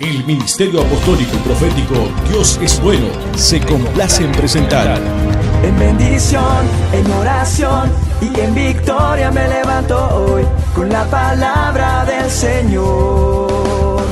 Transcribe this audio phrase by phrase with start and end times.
[0.00, 1.94] El Ministerio Apostólico y Profético
[2.28, 3.06] Dios es Bueno
[3.36, 5.00] se complace en presentar.
[5.62, 10.44] En bendición, en oración y en victoria me levanto hoy
[10.74, 14.02] con la palabra del Señor.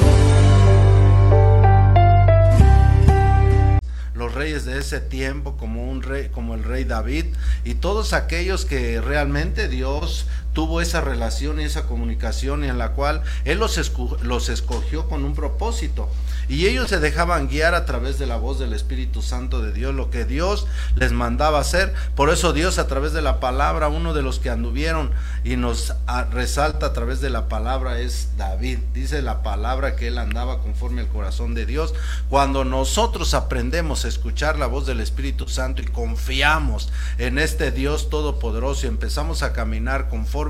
[4.15, 7.27] Los reyes de ese tiempo como un rey como el rey David
[7.65, 13.23] y todos aquellos que realmente Dios tuvo esa relación y esa comunicación en la cual
[13.45, 13.93] Él los,
[14.23, 16.09] los escogió con un propósito.
[16.49, 19.95] Y ellos se dejaban guiar a través de la voz del Espíritu Santo de Dios,
[19.95, 21.95] lo que Dios les mandaba hacer.
[22.15, 25.13] Por eso Dios a través de la palabra, uno de los que anduvieron
[25.45, 25.95] y nos
[26.31, 28.79] resalta a través de la palabra es David.
[28.93, 31.95] Dice la palabra que él andaba conforme al corazón de Dios.
[32.29, 38.11] Cuando nosotros aprendemos a escuchar la voz del Espíritu Santo y confiamos en este Dios
[38.11, 40.42] todopoderoso y empezamos a caminar conforme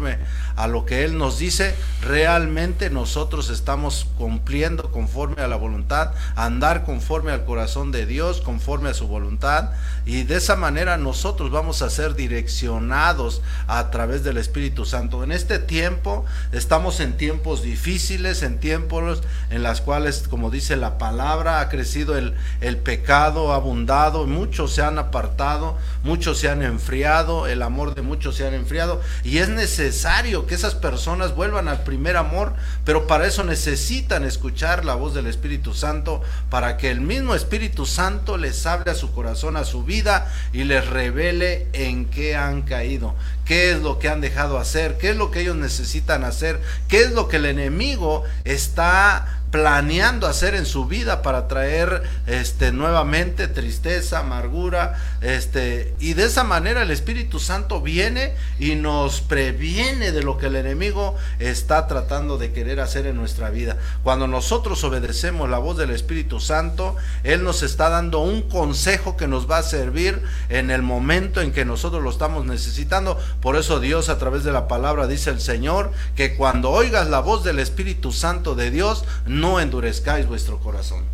[0.57, 6.85] a lo que Él nos dice, realmente nosotros estamos cumpliendo conforme a la voluntad, andar
[6.85, 9.71] conforme al corazón de Dios, conforme a su voluntad,
[10.07, 15.23] y de esa manera nosotros vamos a ser direccionados a través del Espíritu Santo.
[15.25, 20.99] En este tiempo estamos en tiempos difíciles, en tiempos en las cuales, como dice la
[20.99, 26.63] palabra, ha crecido el, el pecado, ha abundado, muchos se han apartado, muchos se han
[26.63, 31.35] enfriado, el amor de muchos se han enfriado, y es necesario necesario que esas personas
[31.35, 36.77] vuelvan al primer amor, pero para eso necesitan escuchar la voz del Espíritu Santo, para
[36.77, 40.87] que el mismo Espíritu Santo les hable a su corazón, a su vida y les
[40.87, 45.33] revele en qué han caído, qué es lo que han dejado hacer, qué es lo
[45.33, 50.87] que ellos necesitan hacer, qué es lo que el enemigo está planeando hacer en su
[50.87, 57.83] vida para traer este nuevamente tristeza, amargura, este y de esa manera el Espíritu Santo
[57.83, 63.17] viene y nos previene de lo que el enemigo está tratando de querer hacer en
[63.17, 63.77] nuestra vida.
[64.03, 69.29] Cuando nosotros obedecemos la voz del Espíritu Santo, él nos está dando un consejo que
[69.29, 73.21] nos va a servir en el momento en que nosotros lo estamos necesitando.
[73.43, 77.21] Por eso Dios a través de la palabra dice el Señor que cuando oigas la
[77.21, 81.05] voz del Espíritu Santo de Dios, no endurezcáis vuestro corazón.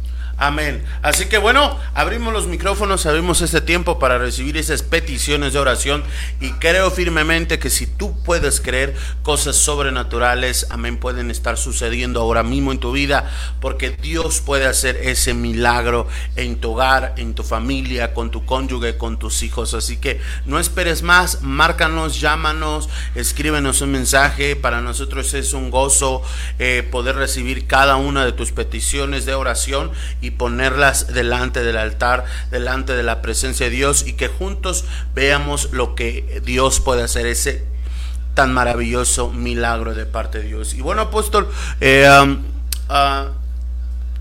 [0.41, 0.85] Amén.
[1.03, 6.05] Así que bueno, abrimos los micrófonos, abrimos este tiempo para recibir esas peticiones de oración
[6.41, 8.95] y creo firmemente que si tú puedes creer
[9.25, 13.29] cosas sobrenaturales, amén, pueden estar sucediendo ahora mismo en tu vida
[13.61, 16.07] porque Dios puede hacer ese milagro
[16.37, 19.75] en tu hogar, en tu familia, con tu cónyuge, con tus hijos.
[19.75, 24.55] Así que no esperes más, márcanos, llámanos, escríbenos un mensaje.
[24.55, 26.23] Para nosotros es un gozo
[26.61, 29.91] eh, poder recibir cada una de tus peticiones de oración
[30.21, 34.85] y y ponerlas delante del altar, delante de la presencia de Dios y que juntos
[35.15, 37.65] veamos lo que Dios puede hacer, ese
[38.35, 40.75] tan maravilloso milagro de parte de Dios.
[40.75, 41.51] Y bueno, apóstol,
[41.81, 42.43] eh, um,
[42.89, 43.31] ah,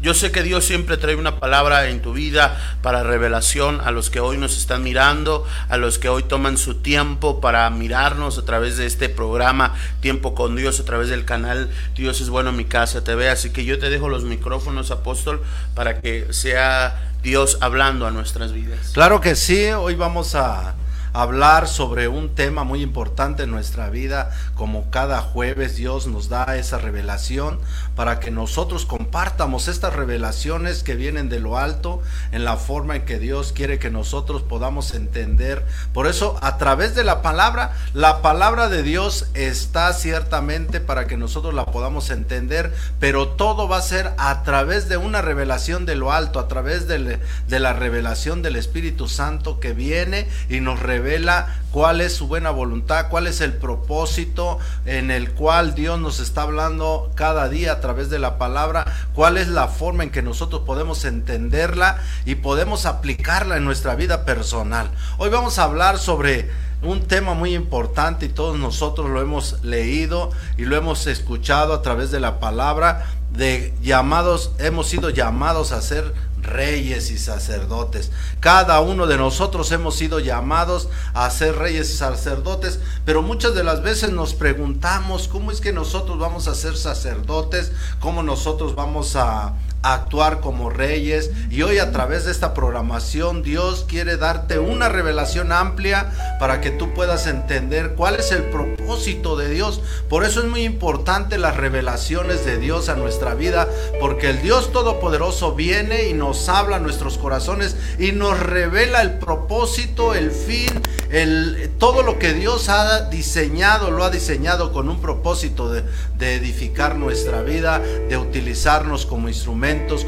[0.01, 4.09] yo sé que Dios siempre trae una palabra en tu vida para revelación a los
[4.09, 8.45] que hoy nos están mirando, a los que hoy toman su tiempo para mirarnos a
[8.45, 12.57] través de este programa Tiempo con Dios, a través del canal Dios es bueno en
[12.57, 13.29] mi casa TV.
[13.29, 15.41] Así que yo te dejo los micrófonos, apóstol,
[15.73, 18.91] para que sea Dios hablando a nuestras vidas.
[18.93, 20.75] Claro que sí, hoy vamos a
[21.13, 26.57] hablar sobre un tema muy importante en nuestra vida, como cada jueves Dios nos da
[26.57, 27.59] esa revelación
[27.97, 31.99] para que nosotros compartamos estas revelaciones que vienen de lo alto
[32.31, 35.65] en la forma en que Dios quiere que nosotros podamos entender.
[35.93, 41.17] Por eso, a través de la palabra, la palabra de Dios está ciertamente para que
[41.17, 45.95] nosotros la podamos entender, pero todo va a ser a través de una revelación de
[45.95, 47.19] lo alto, a través de,
[47.49, 53.07] la revelación del Espíritu Santo que viene y nos revela cuál es su buena voluntad,
[53.09, 58.19] cuál es el propósito en el cual Dios nos está hablando cada día través de
[58.19, 63.63] la palabra, cuál es la forma en que nosotros podemos entenderla y podemos aplicarla en
[63.63, 64.91] nuestra vida personal.
[65.17, 70.31] Hoy vamos a hablar sobre un tema muy importante y todos nosotros lo hemos leído
[70.57, 75.81] y lo hemos escuchado a través de la palabra de llamados, hemos sido llamados a
[75.81, 76.13] ser
[76.47, 78.11] reyes y sacerdotes.
[78.39, 83.63] Cada uno de nosotros hemos sido llamados a ser reyes y sacerdotes, pero muchas de
[83.63, 89.15] las veces nos preguntamos cómo es que nosotros vamos a ser sacerdotes, cómo nosotros vamos
[89.15, 89.53] a
[89.93, 91.31] actuar como reyes.
[91.49, 96.71] Y hoy a través de esta programación Dios quiere darte una revelación amplia para que
[96.71, 99.81] tú puedas entender cuál es el propósito de Dios.
[100.09, 103.67] Por eso es muy importante las revelaciones de Dios a nuestra vida,
[103.99, 109.19] porque el Dios Todopoderoso viene y nos habla a nuestros corazones y nos revela el
[109.19, 114.99] propósito, el fin el, todo lo que Dios ha diseñado, lo ha diseñado con un
[114.99, 115.83] propósito de,
[116.17, 119.29] de edificar nuestra vida, de utilizarnos como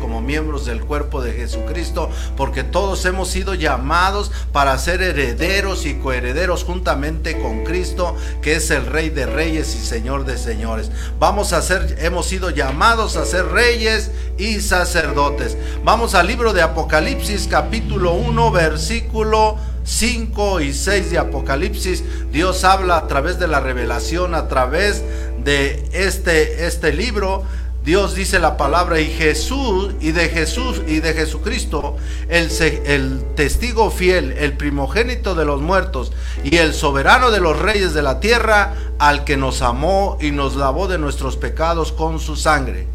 [0.01, 5.95] como miembros del cuerpo de Jesucristo, porque todos hemos sido llamados para ser herederos y
[5.95, 10.91] coherederos juntamente con Cristo, que es el Rey de Reyes y Señor de Señores.
[11.19, 15.57] Vamos a ser, hemos sido llamados a ser reyes y sacerdotes.
[15.83, 22.03] Vamos al libro de Apocalipsis capítulo 1 versículo 5 y 6 de Apocalipsis.
[22.31, 25.03] Dios habla a través de la revelación, a través
[25.43, 27.43] de este, este libro.
[27.89, 31.97] Dios dice la palabra y Jesús y de Jesús y de Jesucristo,
[32.29, 32.51] el,
[32.85, 36.11] el, testigo fiel, el primogénito de los muertos
[36.43, 40.55] y el soberano de los reyes de la tierra, al que nos amó y nos
[40.55, 42.85] lavó de nuestros pecados con su sangre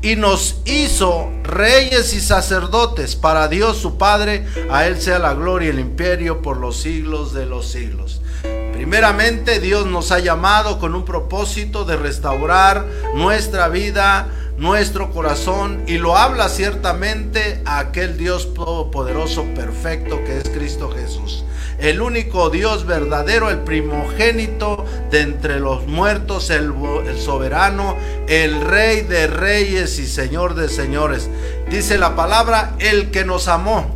[0.00, 4.46] y nos hizo reyes y sacerdotes para Dios su Padre.
[4.70, 8.20] A Él sea la gloria y el imperio por los siglos de los siglos.
[8.76, 12.84] Primeramente Dios nos ha llamado con un propósito de restaurar
[13.14, 14.28] nuestra vida,
[14.58, 21.46] nuestro corazón y lo habla ciertamente a aquel Dios todopoderoso perfecto que es Cristo Jesús
[21.78, 26.72] el único Dios verdadero, el primogénito de entre los muertos, el,
[27.18, 27.96] soberano,
[28.28, 31.28] el rey de reyes y señor de señores.
[31.70, 33.94] Dice la palabra, el que nos amó.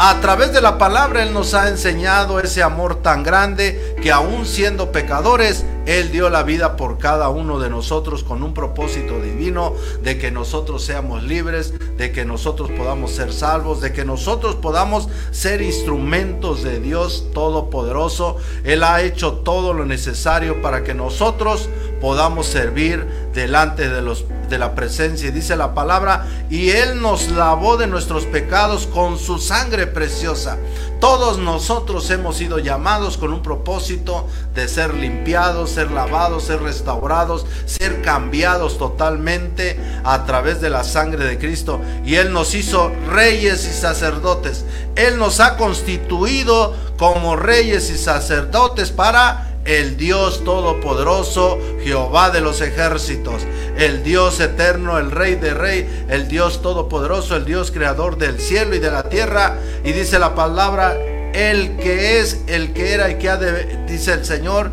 [0.00, 4.46] A través de la palabra Él nos ha enseñado ese amor tan grande que aún
[4.46, 9.74] siendo pecadores, Él dio la vida por cada uno de nosotros con un propósito divino
[10.04, 15.08] de que nosotros seamos libres, de que nosotros podamos ser salvos, de que nosotros podamos
[15.32, 18.36] ser instrumentos de Dios Todopoderoso.
[18.62, 21.68] Él ha hecho todo lo necesario para que nosotros
[22.00, 25.28] podamos servir delante de, los, de la presencia.
[25.28, 30.58] Y dice la palabra, y Él nos lavó de nuestros pecados con su sangre preciosa.
[31.00, 37.46] Todos nosotros hemos sido llamados con un propósito de ser limpiados, ser lavados, ser restaurados,
[37.66, 41.80] ser cambiados totalmente a través de la sangre de Cristo.
[42.04, 44.64] Y Él nos hizo reyes y sacerdotes.
[44.96, 52.60] Él nos ha constituido como reyes y sacerdotes para el Dios todopoderoso, Jehová de los
[52.60, 53.42] ejércitos,
[53.76, 58.74] el Dios eterno, el Rey de Rey, el Dios todopoderoso, el Dios creador del cielo
[58.74, 59.58] y de la tierra.
[59.84, 60.96] Y dice la palabra,
[61.32, 64.70] el que es, el que era y que ha de, dice el Señor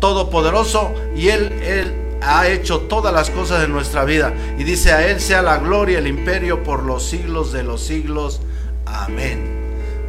[0.00, 4.32] todopoderoso, y él, él ha hecho todas las cosas de nuestra vida.
[4.58, 8.40] Y dice, a Él sea la gloria, el imperio por los siglos de los siglos.
[8.84, 9.55] Amén.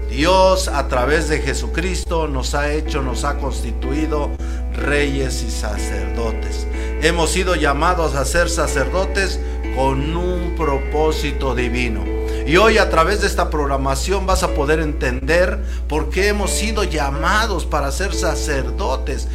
[0.09, 4.31] Dios a través de Jesucristo nos ha hecho, nos ha constituido
[4.73, 6.65] reyes y sacerdotes.
[7.01, 9.39] Hemos sido llamados a ser sacerdotes
[9.75, 12.03] con un propósito divino.
[12.47, 16.85] Y hoy a través de esta programación vas a poder entender por qué hemos sido
[16.85, 19.27] llamados para ser sacerdotes.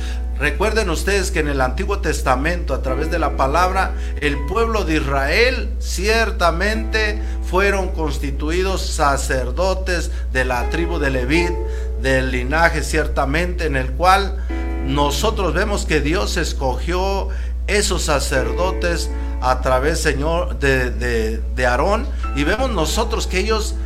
[0.42, 4.96] Recuerden ustedes que en el Antiguo Testamento, a través de la palabra, el pueblo de
[4.96, 11.52] Israel ciertamente fueron constituidos sacerdotes de la tribu de Levit,
[12.00, 14.44] del linaje ciertamente, en el cual
[14.84, 17.28] nosotros vemos que Dios escogió
[17.68, 19.10] esos sacerdotes
[19.42, 22.04] a través, Señor, de, de, de Aarón,
[22.34, 23.76] y vemos nosotros que ellos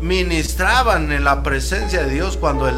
[0.00, 2.76] ministraban en la presencia de Dios cuando el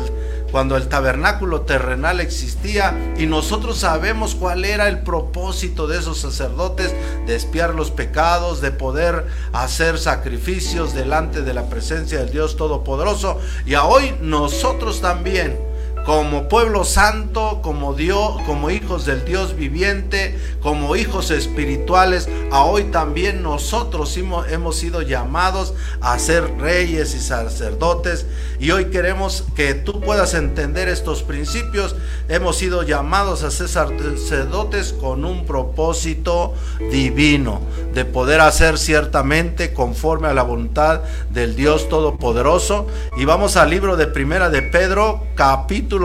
[0.51, 6.95] cuando el tabernáculo terrenal existía y nosotros sabemos cuál era el propósito de esos sacerdotes,
[7.27, 13.39] de espiar los pecados, de poder hacer sacrificios delante de la presencia del Dios Todopoderoso.
[13.65, 15.59] Y a hoy nosotros también
[16.07, 22.85] como pueblo santo, como Dios, como hijos del Dios viviente, como hijos espirituales, a hoy
[22.85, 28.27] también nosotros hemos, sido llamados a ser reyes y sacerdotes
[28.61, 31.97] y hoy queremos que tú puedas entender estos principios.
[32.29, 36.55] Hemos sido llamados a ser sacerdotes con un propósito
[36.91, 37.61] divino,
[37.95, 42.87] de poder hacer ciertamente conforme a la voluntad del Dios Todopoderoso.
[43.17, 45.27] Y vamos al libro de Primera de Pedro,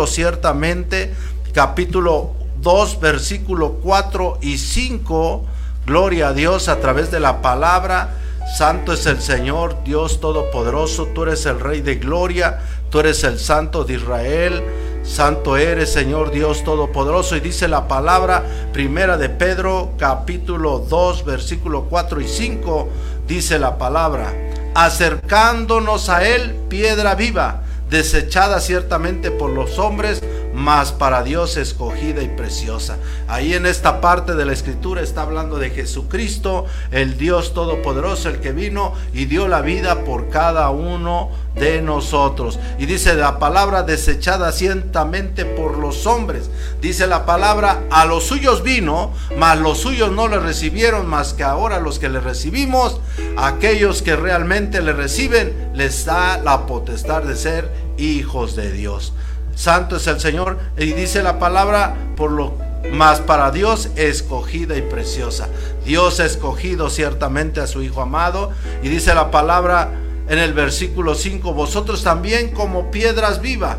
[0.07, 1.13] ciertamente,
[1.53, 2.31] capítulo
[2.61, 5.45] 2, versículo 4 y 5.
[5.85, 8.17] Gloria a Dios a través de la palabra.
[8.57, 11.07] Santo es el Señor, Dios Todopoderoso.
[11.07, 12.59] Tú eres el Rey de Gloria.
[12.89, 14.63] Tú eres el Santo de Israel.
[15.03, 17.35] Santo eres, Señor Dios Todopoderoso.
[17.35, 22.89] Y dice la palabra primera de Pedro, capítulo 2, versículo 4 y 5.
[23.27, 24.33] Dice la palabra,
[24.75, 30.21] acercándonos a Él, piedra viva desechada ciertamente por los hombres,
[30.61, 32.97] mas para Dios escogida y preciosa.
[33.27, 38.39] Ahí en esta parte de la escritura está hablando de Jesucristo, el Dios todopoderoso, el
[38.39, 42.59] que vino y dio la vida por cada uno de nosotros.
[42.77, 46.49] Y dice la palabra desechada ciertamente por los hombres.
[46.79, 51.43] Dice la palabra, a los suyos vino, mas los suyos no le recibieron, más que
[51.43, 53.01] ahora los que le recibimos,
[53.37, 59.13] aquellos que realmente le reciben, les da la potestad de ser hijos de Dios.
[59.55, 60.59] Santo es el Señor.
[60.77, 62.53] Y dice la palabra, por lo
[62.91, 65.47] más para Dios escogida y preciosa.
[65.85, 68.51] Dios ha escogido ciertamente a su Hijo amado.
[68.83, 69.91] Y dice la palabra
[70.27, 73.77] en el versículo 5, vosotros también como piedras vivas.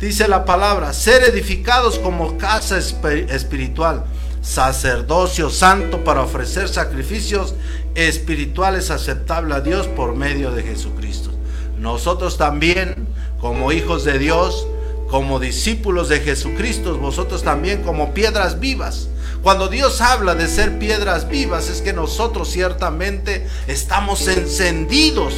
[0.00, 4.04] Dice la palabra, ser edificados como casa espiritual,
[4.42, 7.54] sacerdocio santo para ofrecer sacrificios
[7.94, 11.30] espirituales aceptables a Dios por medio de Jesucristo.
[11.78, 13.08] Nosotros también,
[13.40, 14.66] como hijos de Dios,
[15.08, 19.08] como discípulos de Jesucristo, vosotros también como piedras vivas.
[19.42, 25.34] Cuando Dios habla de ser piedras vivas, es que nosotros ciertamente estamos encendidos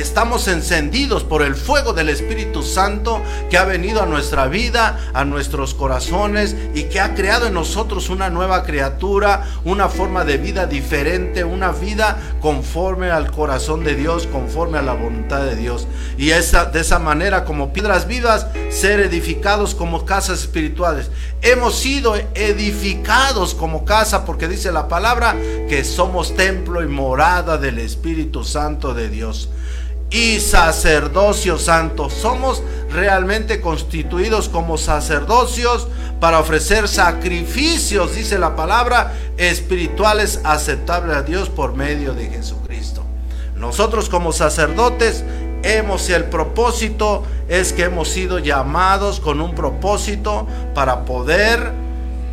[0.00, 5.24] estamos encendidos por el fuego del Espíritu Santo que ha venido a nuestra vida, a
[5.24, 10.66] nuestros corazones y que ha creado en nosotros una nueva criatura, una forma de vida
[10.66, 15.88] diferente, una vida conforme al corazón de Dios, conforme a la voluntad de Dios.
[16.16, 21.10] Y de esa manera, como piedras vivas, ser edificados como casas espirituales.
[21.42, 25.36] Hemos sido edificados como casa porque dice la palabra
[25.68, 29.48] que somos templo y morada del Espíritu Santo de Dios
[30.10, 32.10] y sacerdocio santo.
[32.10, 35.88] Somos realmente constituidos como sacerdocios
[36.20, 43.02] para ofrecer sacrificios, dice la palabra, espirituales aceptables a Dios por medio de Jesucristo.
[43.56, 45.24] Nosotros como sacerdotes
[45.62, 51.72] hemos el propósito es que hemos sido llamados con un propósito para poder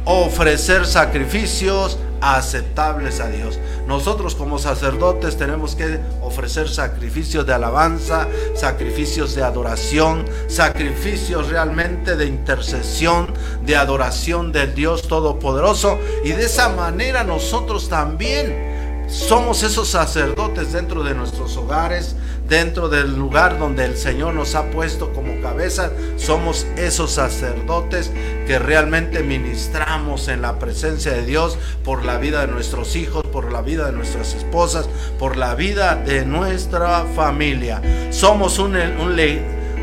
[0.06, 1.98] ofrecer sacrificios
[2.34, 3.60] aceptables a Dios.
[3.88, 12.26] Nosotros como sacerdotes tenemos que ofrecer sacrificios de alabanza, sacrificios de adoración, sacrificios realmente de
[12.26, 13.32] intercesión,
[13.64, 16.00] de adoración del Dios Todopoderoso.
[16.24, 18.75] Y de esa manera nosotros también
[19.08, 22.16] somos esos sacerdotes dentro de nuestros hogares,
[22.48, 25.92] dentro del lugar donde el Señor nos ha puesto como cabeza.
[26.18, 28.12] Somos esos sacerdotes
[28.48, 33.52] que realmente ministramos en la presencia de Dios por la vida de nuestros hijos, por
[33.52, 34.88] la vida de nuestras esposas,
[35.20, 37.82] por la vida de nuestra familia.
[38.12, 39.16] Somos un, un,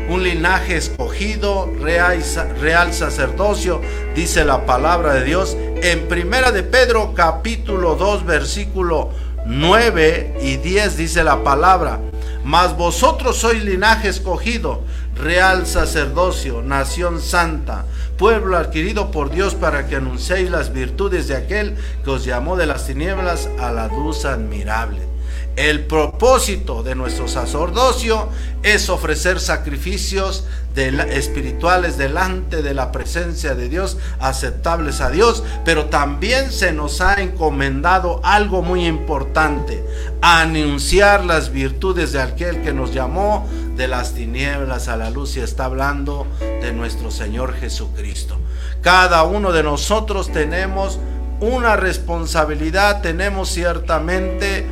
[0.09, 2.21] linaje escogido, real,
[2.59, 3.81] real sacerdocio,
[4.15, 9.11] dice la palabra de Dios en Primera de Pedro capítulo 2 versículo
[9.45, 11.99] 9 y 10 dice la palabra,
[12.43, 14.83] mas vosotros sois linaje escogido,
[15.15, 17.85] real sacerdocio, nación santa,
[18.17, 22.65] pueblo adquirido por Dios para que anunciéis las virtudes de aquel que os llamó de
[22.65, 25.12] las tinieblas a la luz admirable.
[25.55, 28.29] El propósito de nuestro sacerdocio
[28.63, 30.45] es ofrecer sacrificios
[30.75, 37.21] espirituales delante de la presencia de Dios, aceptables a Dios, pero también se nos ha
[37.21, 39.85] encomendado algo muy importante,
[40.21, 45.41] anunciar las virtudes de aquel que nos llamó de las tinieblas a la luz y
[45.41, 48.39] está hablando de nuestro Señor Jesucristo.
[48.81, 50.97] Cada uno de nosotros tenemos
[51.39, 54.65] una responsabilidad, tenemos ciertamente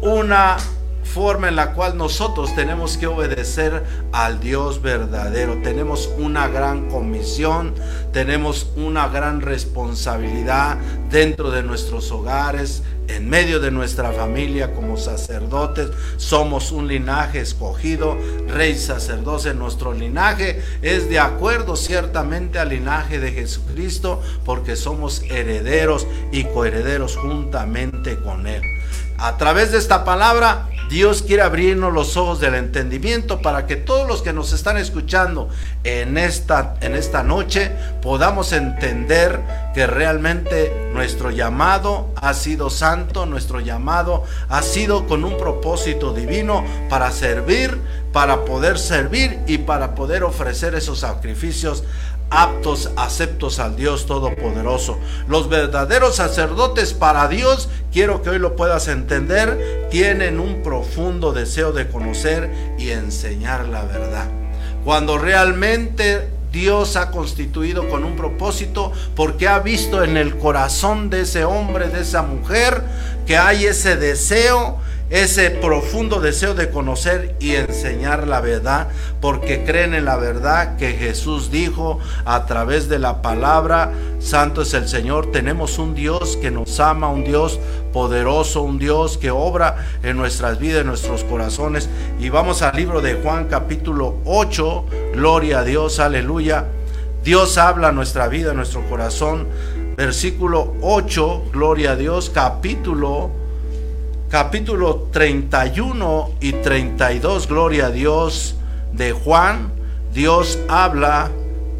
[0.00, 0.56] una
[1.08, 5.60] forma en la cual nosotros tenemos que obedecer al Dios verdadero.
[5.62, 7.74] Tenemos una gran comisión,
[8.12, 10.76] tenemos una gran responsabilidad
[11.10, 15.88] dentro de nuestros hogares, en medio de nuestra familia como sacerdotes.
[16.18, 18.16] Somos un linaje escogido,
[18.48, 19.54] rey sacerdote.
[19.54, 27.16] Nuestro linaje es de acuerdo ciertamente al linaje de Jesucristo porque somos herederos y coherederos
[27.16, 28.62] juntamente con Él.
[29.20, 34.06] A través de esta palabra, Dios quiere abrirnos los ojos del entendimiento para que todos
[34.06, 35.48] los que nos están escuchando
[35.82, 39.40] en esta, en esta noche podamos entender
[39.74, 46.64] que realmente nuestro llamado ha sido santo, nuestro llamado ha sido con un propósito divino
[46.88, 47.76] para servir,
[48.12, 51.82] para poder servir y para poder ofrecer esos sacrificios
[52.30, 54.98] aptos, aceptos al Dios Todopoderoso.
[55.28, 61.72] Los verdaderos sacerdotes para Dios, quiero que hoy lo puedas entender, tienen un profundo deseo
[61.72, 64.26] de conocer y enseñar la verdad.
[64.84, 71.22] Cuando realmente Dios ha constituido con un propósito porque ha visto en el corazón de
[71.22, 72.82] ese hombre, de esa mujer,
[73.26, 74.78] que hay ese deseo
[75.10, 78.88] ese profundo deseo de conocer y enseñar la verdad,
[79.20, 84.74] porque creen en la verdad que Jesús dijo a través de la palabra, Santo es
[84.74, 87.58] el Señor, tenemos un Dios que nos ama, un Dios
[87.92, 91.88] poderoso, un Dios que obra en nuestras vidas, en nuestros corazones.
[92.20, 94.84] Y vamos al libro de Juan capítulo 8,
[95.14, 96.66] gloria a Dios, aleluya.
[97.24, 99.48] Dios habla nuestra vida, nuestro corazón.
[99.96, 103.37] Versículo 8, gloria a Dios, capítulo
[104.28, 108.56] capítulo 31 y 32, gloria a Dios,
[108.92, 109.72] de Juan,
[110.12, 111.30] Dios habla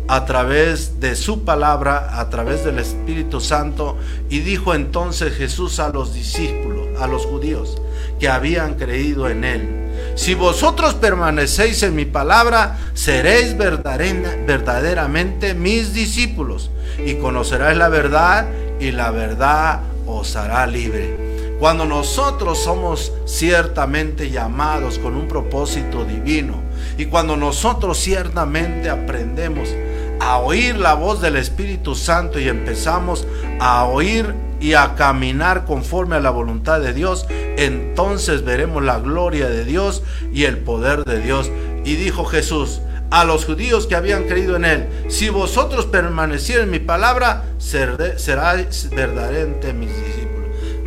[0.09, 3.99] a través de su palabra, a través del Espíritu Santo,
[4.31, 7.83] y dijo entonces Jesús a los discípulos, a los judíos,
[8.19, 16.71] que habían creído en él, si vosotros permanecéis en mi palabra, seréis verdaderamente mis discípulos,
[17.05, 18.49] y conoceráis la verdad,
[18.81, 21.28] y la verdad os hará libre.
[21.59, 26.63] Cuando nosotros somos ciertamente llamados con un propósito divino
[26.97, 29.69] y cuando nosotros ciertamente aprendemos
[30.21, 33.27] a oír la voz del Espíritu Santo y empezamos
[33.59, 39.49] a oír y a caminar conforme a la voluntad de Dios, entonces veremos la gloria
[39.49, 41.51] de Dios y el poder de Dios.
[41.85, 46.71] Y dijo Jesús a los judíos que habían creído en él, si vosotros permaneciereis en
[46.71, 50.38] mi palabra, seráis verdaderamente mis discípulos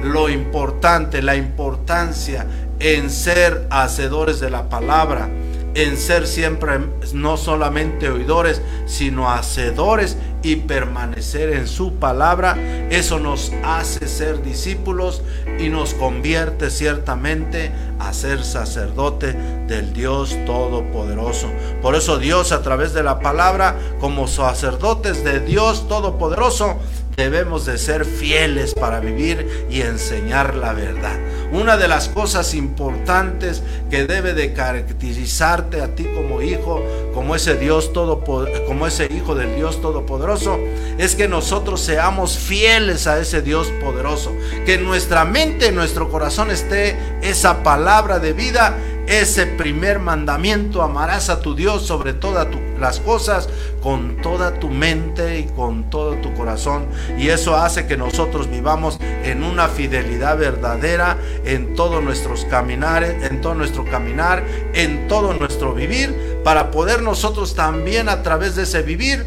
[0.03, 2.45] lo importante, la importancia
[2.79, 5.29] en ser hacedores de la palabra,
[5.73, 6.79] en ser siempre
[7.13, 12.57] no solamente oidores, sino hacedores y permanecer en su palabra.
[12.89, 15.21] Eso nos hace ser discípulos
[15.59, 19.33] y nos convierte ciertamente a ser sacerdote
[19.67, 21.47] del Dios Todopoderoso.
[21.81, 26.79] Por eso Dios a través de la palabra, como sacerdotes de Dios Todopoderoso,
[27.21, 31.19] debemos de ser fieles para vivir y enseñar la verdad.
[31.51, 36.81] Una de las cosas importantes que debe de caracterizarte a ti como hijo,
[37.13, 40.57] como ese Dios todo como ese hijo del Dios todopoderoso,
[40.97, 44.31] es que nosotros seamos fieles a ese Dios poderoso,
[44.65, 48.77] que en nuestra mente, en nuestro corazón esté esa palabra de vida
[49.07, 52.47] ese primer mandamiento, amarás a tu Dios sobre todas
[52.79, 53.49] las cosas,
[53.81, 56.85] con toda tu mente y con todo tu corazón.
[57.17, 63.41] Y eso hace que nosotros vivamos en una fidelidad verdadera en todos nuestros caminares, en
[63.41, 64.43] todo nuestro caminar,
[64.73, 69.25] en todo nuestro vivir, para poder nosotros también a través de ese vivir,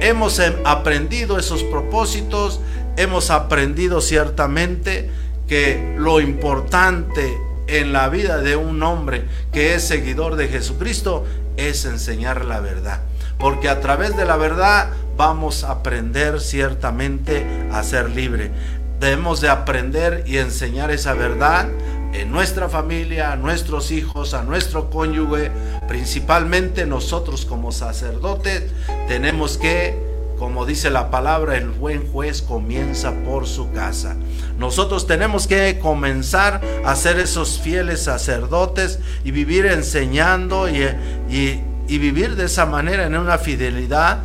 [0.00, 2.60] hemos em, aprendido esos propósitos,
[2.96, 5.10] hemos aprendido ciertamente
[5.46, 11.24] que lo importante en la vida de un hombre que es seguidor de Jesucristo
[11.56, 13.02] es enseñar la verdad.
[13.38, 18.50] Porque a través de la verdad vamos a aprender ciertamente a ser libre.
[19.00, 21.68] Debemos de aprender y enseñar esa verdad
[22.12, 25.50] en nuestra familia, a nuestros hijos, a nuestro cónyuge,
[25.86, 28.64] principalmente nosotros como sacerdotes,
[29.06, 30.08] tenemos que
[30.38, 34.16] como dice la palabra, el buen juez comienza por su casa.
[34.56, 40.84] Nosotros tenemos que comenzar a ser esos fieles sacerdotes y vivir enseñando y,
[41.28, 44.22] y y vivir de esa manera en una fidelidad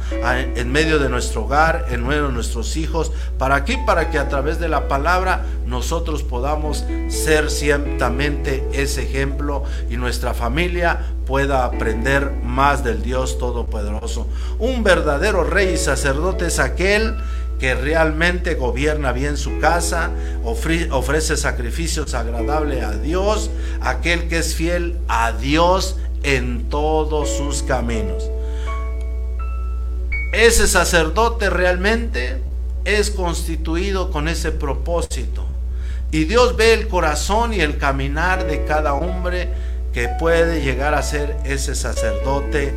[0.56, 4.28] en medio de nuestro hogar, en medio de nuestros hijos, para aquí, para que a
[4.28, 12.32] través de la palabra nosotros podamos ser ciertamente ese ejemplo y nuestra familia pueda aprender
[12.43, 14.28] más del Dios Todopoderoso.
[14.60, 17.15] Un verdadero rey y sacerdote es aquel
[17.60, 20.12] que realmente gobierna bien su casa,
[20.43, 23.49] ofrece sacrificios agradables a Dios,
[23.80, 28.29] aquel que es fiel a Dios en todos sus caminos.
[30.33, 32.41] Ese sacerdote realmente
[32.86, 35.45] es constituido con ese propósito.
[36.12, 39.49] Y Dios ve el corazón y el caminar de cada hombre
[39.93, 42.73] que puede llegar a ser ese sacerdote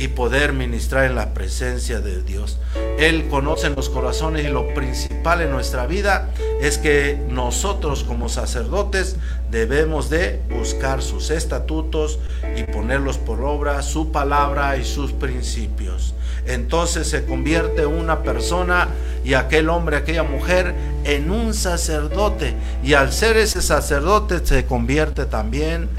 [0.00, 2.58] y poder ministrar en la presencia de Dios.
[2.98, 6.30] Él conoce los corazones y lo principal en nuestra vida
[6.62, 9.16] es que nosotros como sacerdotes
[9.50, 12.18] debemos de buscar sus estatutos
[12.56, 16.14] y ponerlos por obra, su palabra y sus principios.
[16.46, 18.88] Entonces se convierte una persona
[19.22, 25.26] y aquel hombre, aquella mujer en un sacerdote y al ser ese sacerdote se convierte
[25.26, 25.90] también.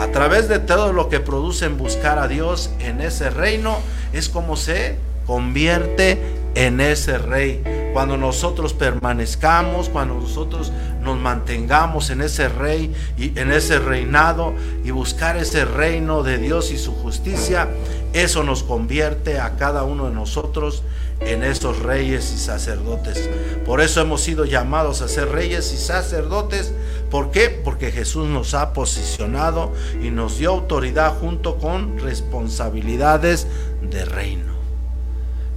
[0.00, 3.80] A través de todo lo que produce en buscar a Dios en ese reino,
[4.14, 6.18] es como se convierte
[6.54, 7.62] en ese rey.
[7.92, 14.90] Cuando nosotros permanezcamos, cuando nosotros nos mantengamos en ese rey y en ese reinado y
[14.90, 17.68] buscar ese reino de Dios y su justicia,
[18.14, 20.82] eso nos convierte a cada uno de nosotros
[21.20, 23.28] en esos reyes y sacerdotes.
[23.66, 26.72] Por eso hemos sido llamados a ser reyes y sacerdotes
[27.10, 27.50] ¿Por qué?
[27.50, 33.46] Porque Jesús nos ha posicionado y nos dio autoridad junto con responsabilidades
[33.82, 34.54] de reino.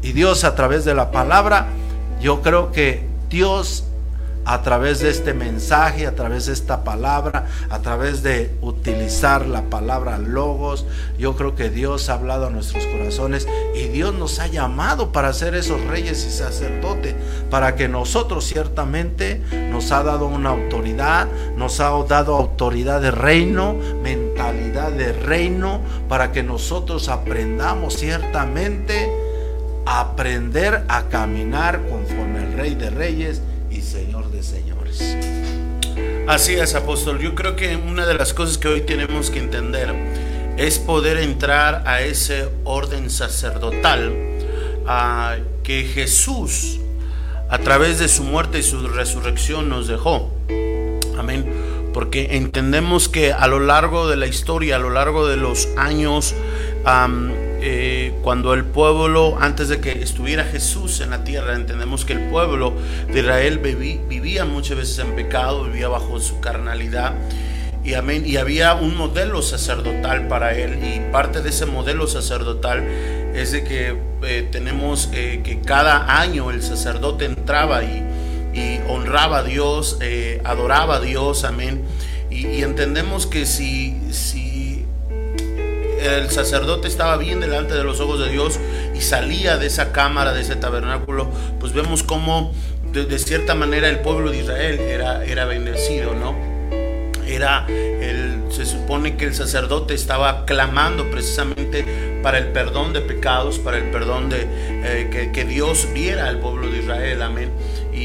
[0.01, 1.67] Y Dios a través de la palabra,
[2.19, 3.85] yo creo que Dios
[4.45, 9.63] a través de este mensaje, a través de esta palabra, a través de utilizar la
[9.63, 10.85] palabra logos.
[11.17, 15.33] Yo creo que Dios ha hablado a nuestros corazones y Dios nos ha llamado para
[15.33, 17.15] ser esos reyes y sacerdotes,
[17.49, 21.27] para que nosotros ciertamente nos ha dado una autoridad,
[21.57, 29.09] nos ha dado autoridad de reino, mentalidad de reino, para que nosotros aprendamos ciertamente
[29.85, 34.12] a aprender a caminar conforme el Rey de Reyes y Señor
[34.97, 36.27] señores.
[36.27, 37.19] Así es, apóstol.
[37.19, 39.93] Yo creo que una de las cosas que hoy tenemos que entender
[40.57, 44.13] es poder entrar a ese orden sacerdotal
[44.87, 46.79] a que Jesús,
[47.49, 50.31] a través de su muerte y su resurrección, nos dejó.
[51.17, 51.45] Amén.
[51.93, 56.33] Porque entendemos que a lo largo de la historia, a lo largo de los años,
[57.65, 62.19] eh, cuando el pueblo, antes de que estuviera Jesús en la tierra, entendemos que el
[62.27, 62.73] pueblo
[63.09, 67.13] de Israel vivía muchas veces en pecado, vivía bajo su carnalidad.
[67.81, 72.83] Y, amén, y había un modelo sacerdotal para él y parte de ese modelo sacerdotal
[73.33, 78.03] es de que eh, tenemos eh, que cada año el sacerdote entraba y,
[78.89, 79.99] honraba a Dios,
[80.43, 81.85] adoraba a Dios, amén.
[82.29, 84.72] Y, y entendemos que si, si
[86.03, 88.59] el sacerdote estaba bien delante de los ojos de Dios
[88.95, 92.53] y salía de esa cámara, de ese tabernáculo, pues vemos cómo
[92.91, 96.35] de, cierta manera el pueblo de Israel era, era bendecido, ¿no?
[97.25, 101.85] Era el, se supone que el sacerdote estaba clamando precisamente
[102.21, 106.39] para el perdón de pecados, para el perdón de eh, que, que Dios viera al
[106.39, 107.51] pueblo de Israel, amén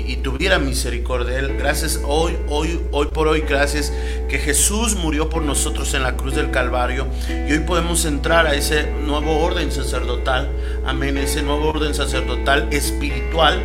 [0.07, 1.57] y, tuviera misericordia de él.
[1.59, 3.93] Gracias hoy, hoy, hoy por hoy, gracias
[4.29, 8.55] que Jesús murió por nosotros en la cruz del Calvario y hoy podemos entrar a
[8.55, 10.51] ese nuevo orden sacerdotal,
[10.87, 13.63] amén, ese nuevo orden sacerdotal espiritual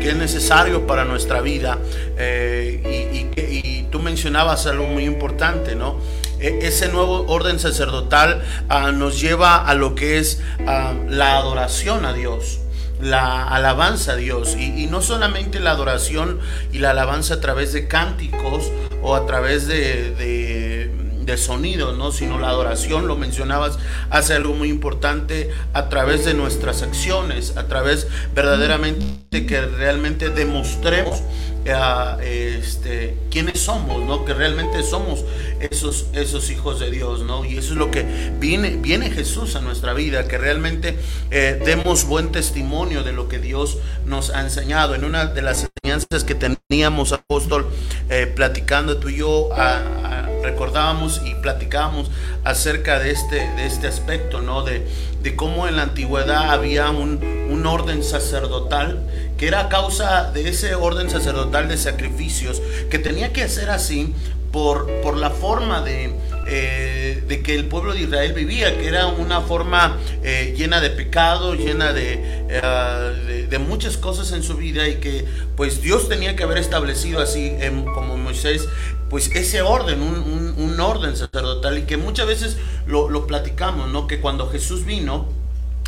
[0.00, 1.78] que es necesario para nuestra vida.
[2.16, 5.98] Eh, y, tú mencionabas algo muy importante, ¿no?
[6.40, 12.04] E, ese nuevo orden sacerdotal ah, nos lleva a lo que es ah, la adoración
[12.04, 12.58] a Dios
[13.00, 16.38] la alabanza a Dios y, no solamente la adoración
[16.72, 18.70] y la alabanza a través de cánticos
[19.02, 20.90] o a través de, de,
[21.26, 22.12] de sonido, ¿no?
[22.12, 23.78] sino la adoración, lo mencionabas,
[24.10, 31.22] hace algo muy importante a través de nuestras acciones, a través verdaderamente que realmente demostremos
[32.22, 34.24] este, quiénes somos, ¿no?
[34.24, 35.24] Que realmente somos
[35.60, 37.44] esos, esos hijos de Dios, ¿no?
[37.44, 38.04] Y eso es lo que
[38.38, 40.98] viene, viene Jesús a nuestra vida, que realmente
[41.30, 44.94] eh, demos buen testimonio de lo que Dios nos ha enseñado.
[44.94, 47.68] En una de las enseñanzas que teníamos, apóstol,
[48.08, 49.50] eh, platicando tú y yo,
[50.42, 52.10] recordábamos y platicábamos
[52.44, 54.62] acerca de este, de este aspecto, ¿no?
[54.62, 54.86] De,
[55.26, 57.18] de cómo en la antigüedad había un,
[57.50, 59.02] un orden sacerdotal
[59.36, 64.14] que era a causa de ese orden sacerdotal de sacrificios, que tenía que ser así
[64.52, 66.14] por, por la forma de,
[66.46, 70.90] eh, de que el pueblo de Israel vivía, que era una forma eh, llena de
[70.90, 75.24] pecado, llena eh, de, muchas cosas en su vida y que
[75.56, 77.56] pues Dios tenía que haber establecido así
[77.94, 78.68] como Moisés,
[79.08, 84.06] pues ese orden, un, orden sacerdotal y que muchas veces lo, platicamos, ¿no?
[84.06, 85.26] Que cuando Jesús vino,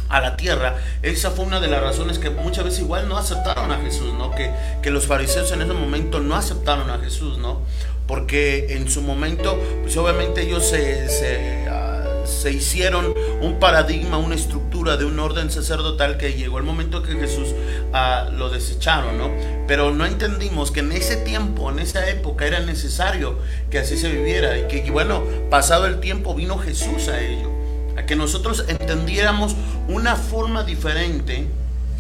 [0.09, 0.78] a la tierra.
[1.02, 4.31] Esa fue una de las razones que muchas veces igual no aceptaron a Jesús, ¿no?
[4.31, 4.50] Que,
[4.83, 7.61] que los fariseos en ese momento no aceptaron a Jesús, ¿no?
[8.07, 11.88] Porque en su momento, pues obviamente ellos se, se, ah,
[12.28, 17.14] se hicieron un paradigma, una estructura de un orden sacerdotal que llegó el momento que
[17.14, 17.48] Jesús
[17.92, 19.30] uh, lo desecharon, ¿no?
[19.66, 23.38] Pero no entendimos que en ese tiempo, en esa época, era necesario
[23.70, 27.50] que así se viviera y que, bueno, pasado el tiempo vino Jesús a ello
[27.96, 29.56] a que nosotros entendiéramos
[29.88, 31.46] una forma diferente,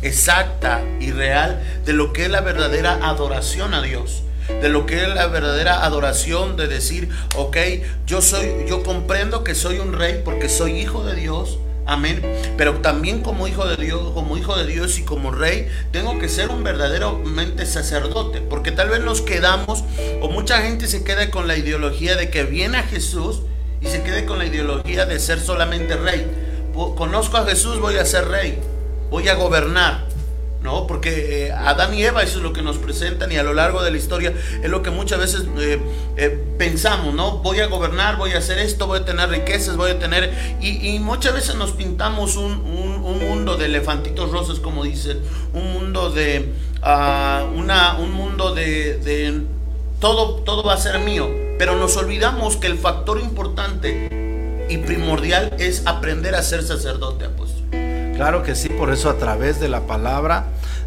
[0.02, 4.22] exacta y real de lo que es la verdadera adoración a Dios
[4.60, 7.56] de lo que es la verdadera adoración de decir, ok,
[8.06, 12.22] yo soy, yo comprendo que soy un rey porque soy hijo de Dios, amén,
[12.56, 16.28] pero también como hijo de Dios, como hijo de Dios y como rey, tengo que
[16.28, 19.84] ser un verdaderamente sacerdote, porque tal vez nos quedamos
[20.20, 23.42] o mucha gente se queda con la ideología de que viene a Jesús
[23.80, 26.26] y se quede con la ideología de ser solamente rey.
[26.96, 28.58] Conozco a Jesús, voy a ser rey,
[29.10, 30.07] voy a gobernar.
[30.62, 30.86] ¿No?
[30.86, 33.82] Porque eh, Adán y Eva, eso es lo que nos presentan y a lo largo
[33.82, 35.80] de la historia es lo que muchas veces eh,
[36.16, 37.38] eh, pensamos, ¿no?
[37.38, 40.58] Voy a gobernar, voy a hacer esto, voy a tener riquezas, voy a tener...
[40.60, 42.62] Y, muchas veces nos pintamos un,
[43.18, 45.20] mundo de elefantitos rosas, como dicen,
[45.54, 46.52] un mundo de...
[46.82, 49.46] Ah, una, un mundo de
[50.00, 51.28] todo, todo va a ser mío.
[51.58, 57.57] Pero nos olvidamos que el factor importante y primordial es aprender a ser sacerdote, apóstol.
[58.18, 60.42] Claro que sí, por eso a través de la palabra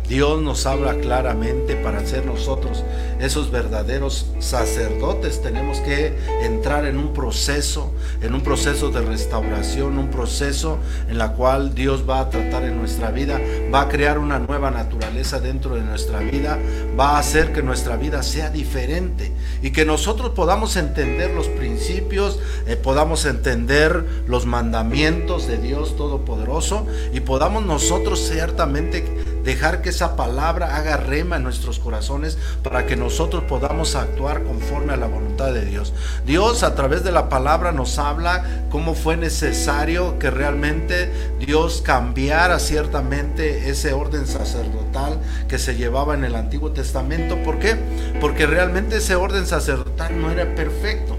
[0.08, 2.84] Dios nos habla claramente para ser nosotros
[3.22, 5.42] esos verdaderos sacerdotes.
[5.42, 11.34] Tenemos que entrar en un proceso, en un proceso de restauración, un proceso en la
[11.34, 13.40] cual Dios va a tratar en nuestra vida,
[13.74, 16.60] va a crear una nueva naturaleza dentro de nuestra vida,
[17.00, 22.40] va a hacer que nuestra vida sea diferente y que nosotros podamos entender los principios,
[22.68, 29.04] eh, podamos entender los mandamientos de Dios Todopoderoso y podamos nosotros ciertamente
[29.43, 34.93] dejar que esa palabra haga rema en nuestros corazones para que nosotros podamos actuar conforme
[34.93, 35.93] a la voluntad de Dios.
[36.25, 42.60] Dios a través de la palabra nos habla cómo fue necesario que realmente Dios cambiara
[42.60, 47.38] ciertamente ese orden sacerdotal que se llevaba en el Antiguo Testamento.
[47.43, 47.77] ¿Por qué?
[48.19, 51.17] Porque realmente ese orden sacerdotal no era perfecto.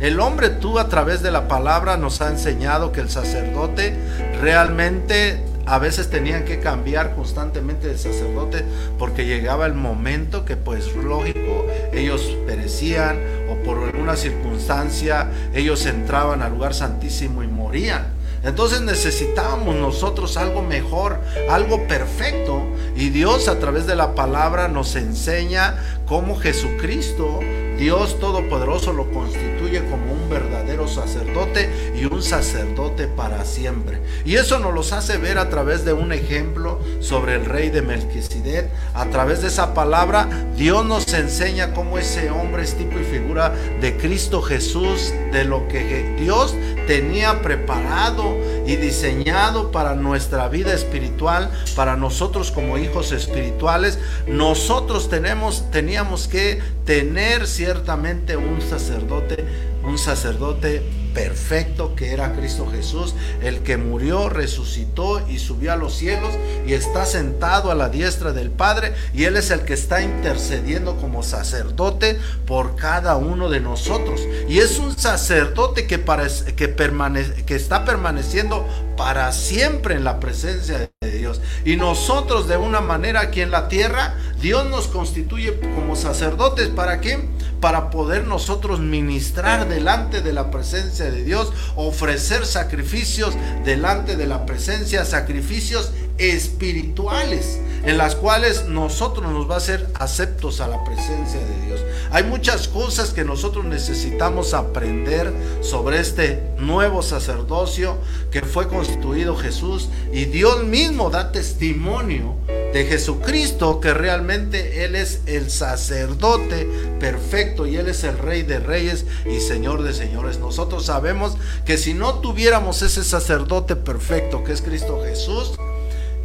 [0.00, 3.94] El hombre tú a través de la palabra nos ha enseñado que el sacerdote
[4.40, 8.64] realmente a veces tenían que cambiar constantemente de sacerdote
[8.98, 16.42] porque llegaba el momento que pues lógico ellos perecían o por alguna circunstancia ellos entraban
[16.42, 18.08] al lugar santísimo y morían.
[18.42, 22.66] Entonces necesitábamos nosotros algo mejor, algo perfecto.
[22.96, 27.38] Y Dios a través de la palabra nos enseña cómo Jesucristo
[27.80, 34.02] Dios Todopoderoso lo constituye como un verdadero sacerdote y un sacerdote para siempre.
[34.26, 37.80] Y eso nos los hace ver a través de un ejemplo sobre el rey de
[37.80, 38.68] Melquisedec.
[38.92, 43.54] A través de esa palabra, Dios nos enseña cómo ese hombre es tipo y figura
[43.80, 46.54] de Cristo Jesús, de lo que Dios
[46.86, 53.98] tenía preparado y diseñado para nuestra vida espiritual, para nosotros como hijos espirituales.
[54.26, 59.44] Nosotros tenemos, teníamos que tener ciertamente un sacerdote,
[59.84, 60.82] un sacerdote
[61.14, 66.34] perfecto que era Cristo Jesús, el que murió, resucitó y subió a los cielos
[66.66, 70.96] y está sentado a la diestra del Padre y Él es el que está intercediendo
[70.96, 74.22] como sacerdote por cada uno de nosotros.
[74.48, 80.18] Y es un sacerdote que, parece, que, permanece, que está permaneciendo para siempre en la
[80.18, 81.19] presencia de Dios.
[81.64, 86.68] Y nosotros de una manera aquí en la tierra, Dios nos constituye como sacerdotes.
[86.68, 87.28] ¿Para qué?
[87.60, 94.46] Para poder nosotros ministrar delante de la presencia de Dios, ofrecer sacrificios delante de la
[94.46, 101.40] presencia, sacrificios espirituales en las cuales nosotros nos va a ser aceptos a la presencia
[101.40, 101.80] de Dios.
[102.12, 107.98] Hay muchas cosas que nosotros necesitamos aprender sobre este nuevo sacerdocio
[108.30, 115.22] que fue constituido Jesús y Dios mismo da testimonio de Jesucristo que realmente Él es
[115.26, 116.68] el sacerdote
[117.00, 120.38] perfecto y Él es el rey de reyes y señor de señores.
[120.38, 125.58] Nosotros sabemos que si no tuviéramos ese sacerdote perfecto que es Cristo Jesús,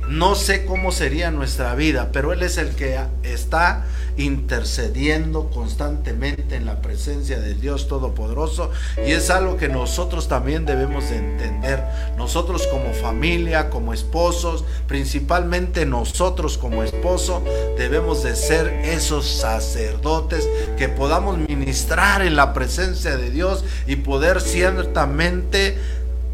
[0.07, 3.85] no sé cómo sería nuestra vida, pero Él es el que está
[4.17, 11.09] intercediendo constantemente en la presencia del Dios Todopoderoso y es algo que nosotros también debemos
[11.09, 11.83] de entender.
[12.17, 17.43] Nosotros como familia, como esposos, principalmente nosotros como esposo,
[17.77, 24.39] debemos de ser esos sacerdotes que podamos ministrar en la presencia de Dios y poder
[24.39, 25.77] ciertamente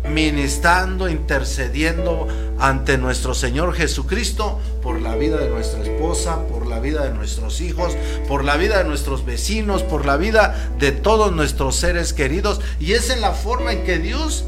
[0.09, 2.27] ministrando, intercediendo
[2.59, 7.61] ante nuestro Señor Jesucristo por la vida de nuestra esposa, por la vida de nuestros
[7.61, 7.95] hijos,
[8.27, 12.61] por la vida de nuestros vecinos, por la vida de todos nuestros seres queridos.
[12.79, 14.45] Y es en la forma en que Dios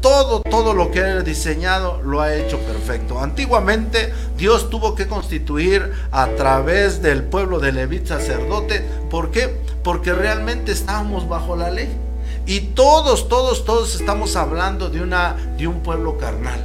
[0.00, 3.20] todo, todo lo que ha diseñado lo ha hecho perfecto.
[3.20, 8.84] Antiguamente Dios tuvo que constituir a través del pueblo de Levit sacerdote.
[9.08, 9.56] ¿Por qué?
[9.82, 12.03] Porque realmente estábamos bajo la ley.
[12.46, 16.60] Y todos, todos, todos estamos hablando de, una, de un pueblo carnal.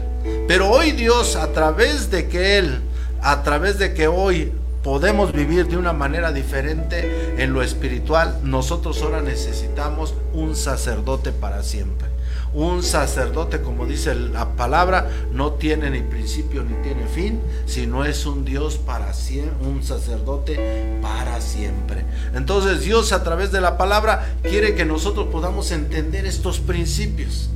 [0.47, 2.81] Pero hoy Dios, a través de que Él,
[3.21, 4.51] a través de que hoy
[4.83, 11.63] podemos vivir de una manera diferente en lo espiritual, nosotros ahora necesitamos un sacerdote para
[11.63, 12.08] siempre.
[12.53, 18.25] Un sacerdote, como dice la palabra, no tiene ni principio ni tiene fin, sino es
[18.25, 22.05] un Dios para siempre, un sacerdote para siempre.
[22.33, 27.49] Entonces Dios a través de la palabra quiere que nosotros podamos entender estos principios.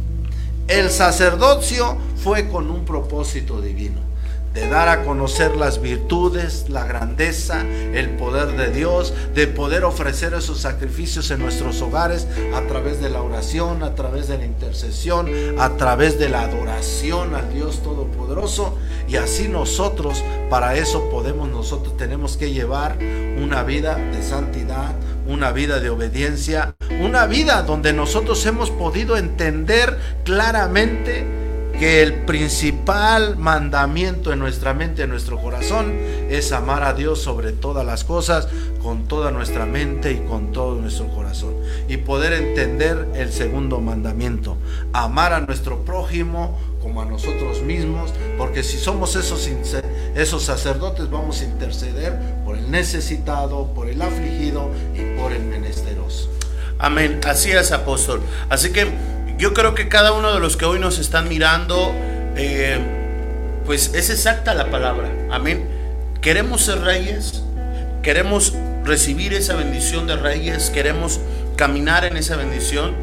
[0.68, 4.13] El sacerdocio fue con un propósito divino
[4.54, 10.34] de dar a conocer las virtudes, la grandeza, el poder de Dios, de poder ofrecer
[10.36, 15.28] esos sacrificios en nuestros hogares a través de la oración, a través de la intercesión,
[15.58, 18.78] a través de la adoración al Dios Todopoderoso.
[19.08, 22.98] Y así nosotros, para eso podemos, nosotros tenemos que llevar
[23.42, 24.94] una vida de santidad,
[25.28, 31.43] una vida de obediencia, una vida donde nosotros hemos podido entender claramente
[31.80, 35.94] que el principal mandamiento en nuestra mente, en nuestro corazón,
[36.30, 38.48] es amar a Dios sobre todas las cosas,
[38.82, 41.56] con toda nuestra mente y con todo nuestro corazón.
[41.88, 44.58] Y poder entender el segundo mandamiento,
[44.94, 49.50] amar a nuestro prójimo como a nosotros mismos, porque si somos esos,
[50.16, 56.30] esos sacerdotes vamos a interceder por el necesitado, por el afligido y por el menesteroso.
[56.78, 58.22] Amén, así es apóstol.
[58.50, 58.88] Así que
[59.44, 61.94] yo creo que cada uno de los que hoy nos están mirando,
[62.38, 62.80] eh,
[63.66, 65.12] pues es exacta la palabra.
[65.30, 65.68] Amén.
[66.22, 67.44] Queremos ser reyes,
[68.04, 68.54] queremos
[68.86, 71.20] recibir esa bendición de reyes, queremos
[71.58, 72.96] caminar en esa bendición.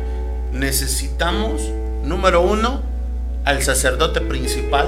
[0.51, 1.61] Necesitamos,
[2.05, 2.81] número uno,
[3.45, 4.87] al sacerdote principal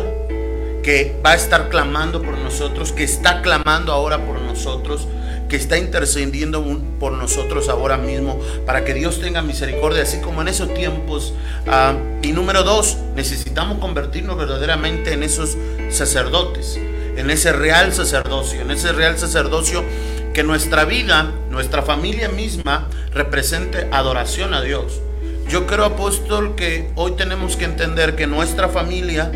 [0.82, 5.06] que va a estar clamando por nosotros, que está clamando ahora por nosotros
[5.52, 6.64] que está intercediendo
[6.98, 11.34] por nosotros ahora mismo, para que Dios tenga misericordia, así como en esos tiempos.
[11.66, 15.58] Ah, y número dos, necesitamos convertirnos verdaderamente en esos
[15.90, 16.80] sacerdotes,
[17.18, 19.84] en ese real sacerdocio, en ese real sacerdocio
[20.32, 25.02] que nuestra vida, nuestra familia misma, represente adoración a Dios.
[25.50, 29.30] Yo creo, apóstol, que hoy tenemos que entender que nuestra familia,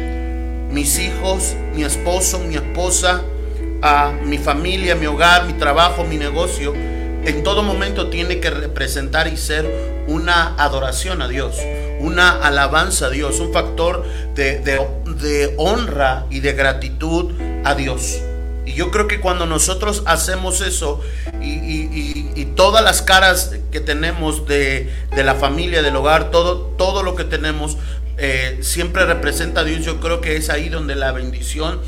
[0.70, 3.22] mis hijos, mi esposo, mi esposa,
[3.82, 9.26] a mi familia, mi hogar, mi trabajo, mi negocio, en todo momento tiene que representar
[9.26, 11.56] y ser una adoración a Dios,
[11.98, 17.32] una alabanza a Dios, un factor de, honra y de gratitud
[17.64, 18.20] a Dios.
[18.64, 21.00] Y yo creo que cuando nosotros hacemos eso
[21.42, 27.24] y, todas las caras que tenemos de, la familia, del hogar, todo, todo lo que
[27.24, 27.76] tenemos,
[28.18, 31.80] eh, siempre representa a Dios, yo creo que es ahí donde la bendición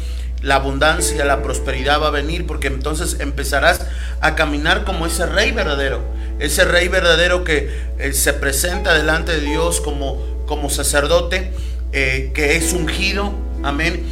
[0.43, 3.87] la abundancia, la prosperidad va a venir, porque entonces empezarás
[4.21, 6.03] a caminar como ese rey verdadero,
[6.39, 11.53] ese rey verdadero que eh, se presenta delante de Dios como, como sacerdote,
[11.93, 14.05] eh, que es ungido, amén,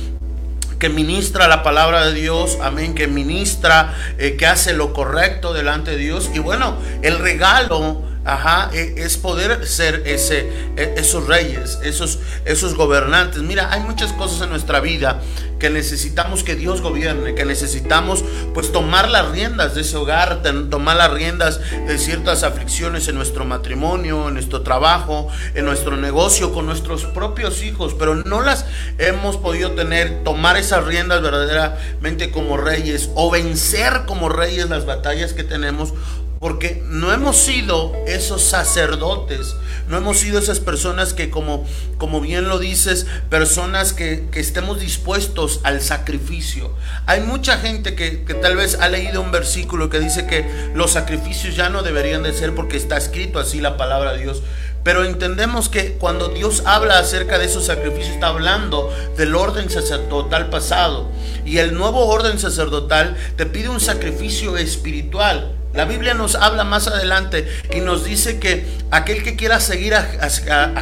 [0.78, 5.92] que ministra la palabra de Dios, amén, que ministra, eh, que hace lo correcto delante
[5.92, 6.30] de Dios.
[6.34, 12.74] Y bueno, el regalo Ajá, e, es poder ser ese, e, esos reyes, esos, esos
[12.74, 13.40] gobernantes.
[13.42, 15.22] Mira, hay muchas cosas en nuestra vida
[15.60, 20.96] que necesitamos que Dios gobierne, que necesitamos pues tomar las riendas de ese hogar, tomar
[20.96, 26.66] las riendas de ciertas aflicciones en nuestro matrimonio, en nuestro trabajo, en nuestro negocio, con
[26.66, 28.66] nuestros propios hijos, pero no las
[28.98, 35.32] hemos podido tener, tomar esas riendas verdaderamente como reyes o vencer como reyes las batallas
[35.32, 35.94] que tenemos
[36.38, 39.56] porque no hemos sido esos sacerdotes,
[39.88, 45.60] no hemos sido esas personas que, como, como bien lo dices, personas que, estemos dispuestos
[45.62, 46.74] al sacrificio.
[47.06, 50.92] Hay mucha gente que, que, tal vez ha leído un versículo que dice que los
[50.92, 54.42] sacrificios ya no deberían de ser porque está escrito así la palabra de Dios.
[54.86, 60.48] Pero entendemos que cuando Dios habla acerca de esos sacrificios, está hablando del orden sacerdotal
[60.48, 61.08] pasado.
[61.44, 65.56] Y el nuevo orden sacerdotal te pide un sacrificio espiritual.
[65.76, 70.02] La Biblia nos habla más adelante y nos dice que aquel que quiera seguir a,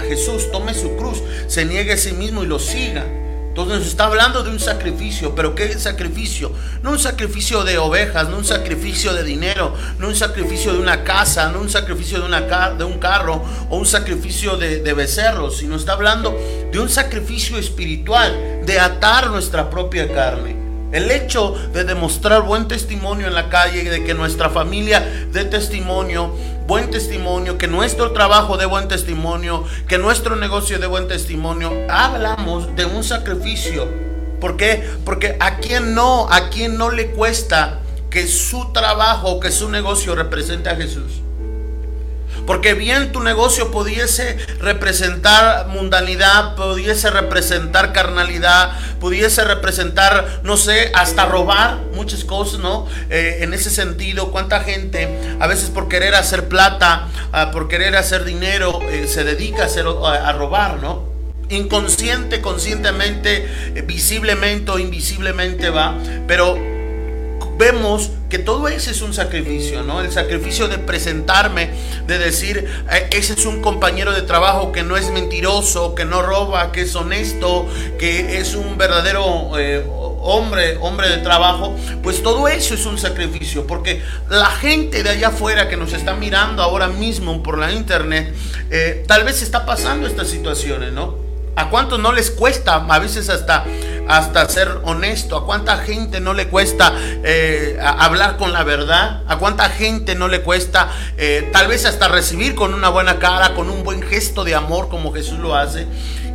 [0.07, 3.04] Jesús tome su cruz, se niegue a sí mismo y lo siga.
[3.48, 6.52] Entonces nos está hablando de un sacrificio, pero ¿qué sacrificio?
[6.83, 11.02] No un sacrificio de ovejas, no un sacrificio de dinero, no un sacrificio de una
[11.02, 15.59] casa, no un sacrificio de, una de un carro o un sacrificio de, de becerros,
[15.59, 16.37] sino está hablando
[16.70, 20.63] de un sacrificio espiritual, de atar nuestra propia carne.
[20.94, 26.33] El hecho de demostrar buen testimonio en la calle, de que nuestra familia dé testimonio,
[26.68, 32.76] buen testimonio, que nuestro trabajo dé buen testimonio, que nuestro negocio dé buen testimonio, hablamos
[32.76, 33.88] de un sacrificio.
[34.40, 34.88] ¿Por qué?
[35.04, 40.14] Porque a quien no, a quien no le cuesta que su trabajo, que su negocio
[40.14, 41.23] represente a Jesús.
[42.47, 51.27] Porque bien tu negocio pudiese representar mundanidad, pudiese representar carnalidad, pudiese representar, no sé, hasta
[51.27, 52.87] robar muchas cosas, ¿no?
[53.11, 55.09] Eh, en ese sentido, cuánta gente
[55.40, 59.66] a veces por querer hacer plata, ah, por querer hacer dinero, eh, se dedica a,
[59.66, 61.05] hacer, a, robar, ¿no?
[61.51, 65.94] Inconsciente, conscientemente, eh, visiblemente o invisiblemente va,
[66.27, 66.59] pero
[67.57, 70.00] vemos que todo ese es un sacrificio, ¿no?
[70.00, 71.70] El sacrificio de presentarme,
[72.06, 76.22] de decir, eh, ese es un compañero de trabajo que no es mentiroso, que no
[76.22, 79.84] roba, que es honesto, que es un verdadero eh,
[80.24, 85.28] hombre, hombre de trabajo, pues todo eso es un sacrificio, porque la gente de allá
[85.28, 88.34] afuera que nos está mirando ahora mismo por la internet,
[88.70, 91.24] eh, tal vez está pasando estas situaciones, ¿no?
[91.57, 93.64] ¿A cuántos no les cuesta a veces hasta
[94.09, 95.36] hasta ser honesto?
[95.36, 96.92] ¿A cuánta gente no le cuesta
[97.22, 99.22] eh, hablar con la verdad?
[99.26, 103.55] ¿A cuánta gente no le cuesta eh, tal vez hasta recibir con una buena cara,
[103.55, 105.86] con un buen gesto de amor como Jesús lo hace?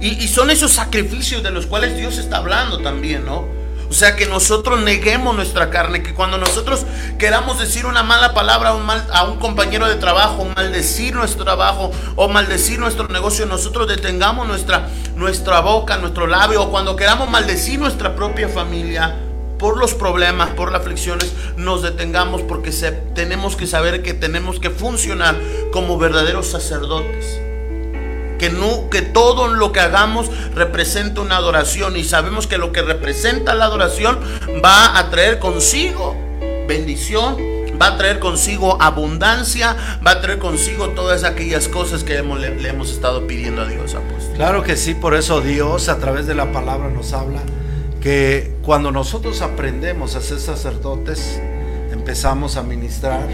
[0.01, 3.58] Y, y son esos sacrificios de los cuales Dios está hablando también, ¿no?
[3.89, 6.85] O sea, que nosotros neguemos nuestra carne, que cuando nosotros
[7.17, 8.69] queramos decir una mala palabra
[9.11, 14.89] a un, compañero de trabajo, maldecir nuestro trabajo o maldecir nuestro negocio, nosotros detengamos nuestra,
[15.15, 19.15] nuestra boca, nuestro labio, o cuando queramos maldecir nuestra propia familia
[19.57, 24.59] por los problemas, por las aflicciones, nos detengamos porque se, tenemos que saber que tenemos
[24.59, 25.35] que funcionar
[25.71, 27.48] como verdaderos sacerdotes
[28.39, 33.65] que, todo lo que hagamos representa una adoración y sabemos que lo que representa la
[33.65, 34.19] adoración
[34.63, 36.15] va a traer consigo
[36.67, 37.37] bendición,
[37.79, 39.75] va a traer consigo abundancia,
[40.05, 43.95] va a traer consigo todas aquellas cosas que hemos, le, hemos estado pidiendo a Dios,
[43.95, 44.35] apóstol.
[44.35, 47.41] Claro que sí, por eso Dios a través de la palabra nos habla
[48.01, 51.41] que cuando nosotros aprendemos a ser sacerdotes,
[51.91, 53.27] empezamos a ministrar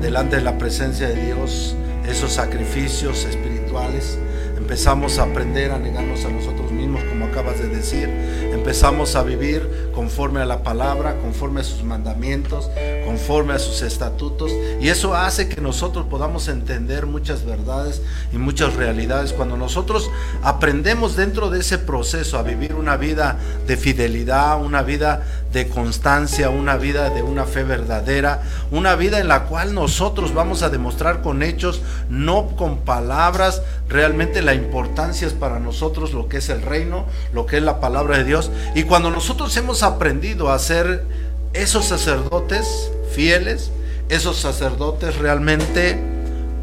[0.00, 1.76] delante de la presencia de Dios
[2.08, 4.18] esos sacrificios espirituales
[4.60, 8.08] empezamos a aprender a negarnos a nosotros mismos, como acabas de decir,
[8.52, 12.70] empezamos a vivir conforme a la palabra, conforme a sus mandamientos,
[13.06, 18.02] conforme a sus estatutos, y eso hace que nosotros podamos entender muchas verdades
[18.32, 19.32] y muchas realidades.
[19.32, 20.10] Cuando nosotros
[20.42, 26.50] aprendemos dentro de ese proceso a vivir una vida de fidelidad, una vida de constancia,
[26.50, 31.22] una vida de una fe verdadera, una vida en la cual nosotros vamos a demostrar
[31.22, 36.62] con hechos, no con palabras, realmente la importancia es para nosotros lo que es el
[36.62, 38.50] reino, lo que es la palabra de Dios.
[38.74, 41.04] Y cuando nosotros hemos aprendido a ser
[41.52, 43.72] esos sacerdotes fieles,
[44.08, 46.00] esos sacerdotes realmente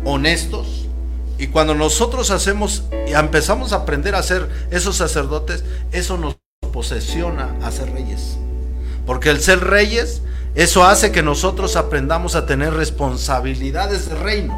[0.06, 0.88] honestos,
[1.40, 6.38] y cuando nosotros hacemos y empezamos a aprender a ser esos sacerdotes, eso nos
[6.72, 8.38] posesiona a ser reyes.
[9.08, 10.22] Porque el ser reyes,
[10.54, 14.56] eso hace que nosotros aprendamos a tener responsabilidades de reino,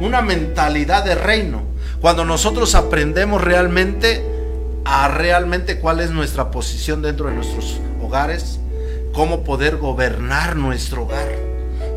[0.00, 1.62] una mentalidad de reino.
[2.00, 4.24] Cuando nosotros aprendemos realmente
[4.84, 8.60] a realmente cuál es nuestra posición dentro de nuestros hogares,
[9.14, 11.26] cómo poder gobernar nuestro hogar,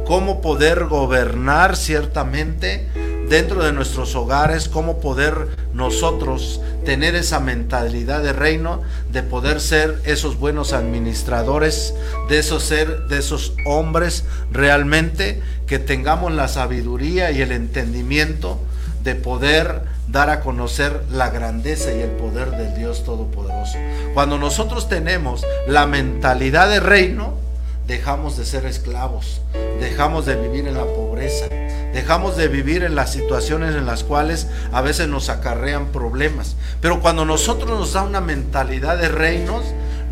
[0.10, 2.88] cómo poder gobernar ciertamente
[3.30, 8.82] dentro de nuestros hogares, cómo poder nosotros tener esa mentalidad de reino,
[9.12, 11.94] de poder ser esos buenos administradores,
[12.28, 18.60] de esos ser, de esos hombres realmente que tengamos la sabiduría y el entendimiento
[19.04, 23.78] de poder dar a conocer la grandeza y el poder del Dios Todopoderoso.
[24.16, 27.49] Cuando nosotros tenemos la mentalidad de reino,
[27.90, 29.42] dejamos de ser esclavos,
[29.80, 31.48] dejamos de vivir en la pobreza,
[31.92, 36.56] dejamos de vivir en las situaciones en las cuales a veces nos acarrean problemas.
[36.82, 39.64] Pero cuando nosotros nos da una mentalidad de reinos,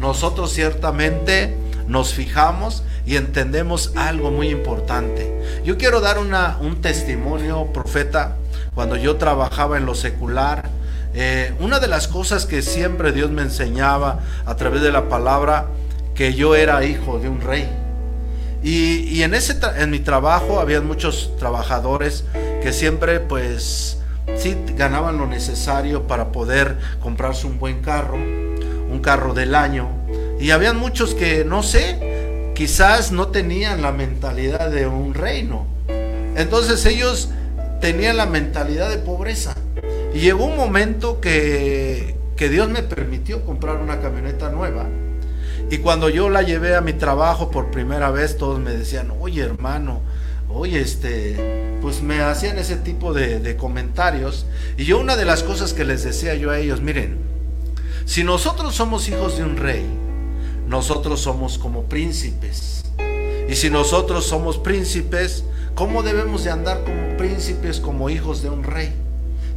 [0.01, 1.55] nosotros ciertamente
[1.87, 5.61] nos fijamos y entendemos algo muy importante.
[5.63, 8.37] Yo quiero dar una, un testimonio, profeta,
[8.73, 10.67] cuando yo trabajaba en lo secular.
[11.13, 15.67] Eh, una de las cosas que siempre Dios me enseñaba a través de la palabra,
[16.17, 17.69] que yo era hijo de un rey.
[18.63, 22.25] Y, en, ese en mi trabajo había muchos trabajadores
[22.61, 23.99] que siempre pues
[24.35, 29.87] sí ganaban lo necesario para poder comprarse un buen carro, un carro del año.
[30.39, 35.67] Y habían muchos que no sé, quizás no tenían la mentalidad de un reino.
[36.35, 37.29] Entonces ellos
[37.79, 39.53] tenían la mentalidad de pobreza.
[40.15, 44.87] Y llegó un momento que, que Dios me permitió comprar una camioneta nueva
[45.69, 49.41] y cuando yo la llevé a mi trabajo por primera vez, todos me decían, oye
[49.41, 50.01] hermano,
[50.49, 54.45] oye, este, pues me hacían ese tipo de, comentarios.
[54.77, 57.17] Y yo una de las cosas que les decía yo a ellos, miren,
[58.05, 59.85] si nosotros somos hijos de un rey,
[60.67, 62.85] nosotros somos como príncipes.
[63.49, 65.43] Y si nosotros somos príncipes,
[65.75, 68.93] ¿cómo debemos de andar como príncipes, como hijos de un rey?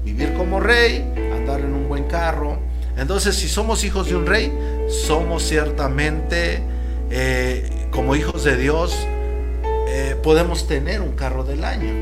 [0.04, 2.58] Vivir como rey, andar en un buen carro.
[2.96, 4.52] Entonces, si somos hijos de un rey,
[4.90, 6.62] somos ciertamente,
[7.10, 8.94] eh, como hijos de Dios,
[9.88, 11.92] eh, podemos tener un carro del año.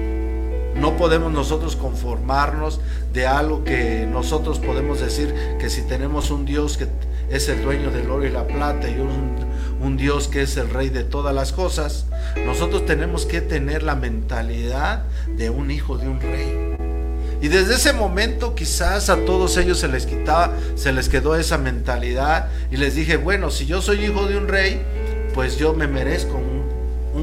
[0.75, 2.81] No podemos nosotros conformarnos
[3.13, 6.87] de algo que nosotros podemos decir que si tenemos un Dios que
[7.31, 9.37] es el dueño del oro y la plata y un,
[9.81, 12.07] un Dios que es el rey de todas las cosas,
[12.47, 15.05] nosotros tenemos que tener la mentalidad
[15.37, 16.88] de un hijo de un rey.
[17.41, 21.57] Y desde ese momento quizás a todos ellos se les quitaba, se les quedó esa
[21.57, 24.83] mentalidad y les dije, bueno, si yo soy hijo de un rey,
[25.35, 26.59] pues yo me merezco un,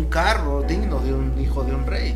[0.09, 2.15] carro digno de un hijo de un rey.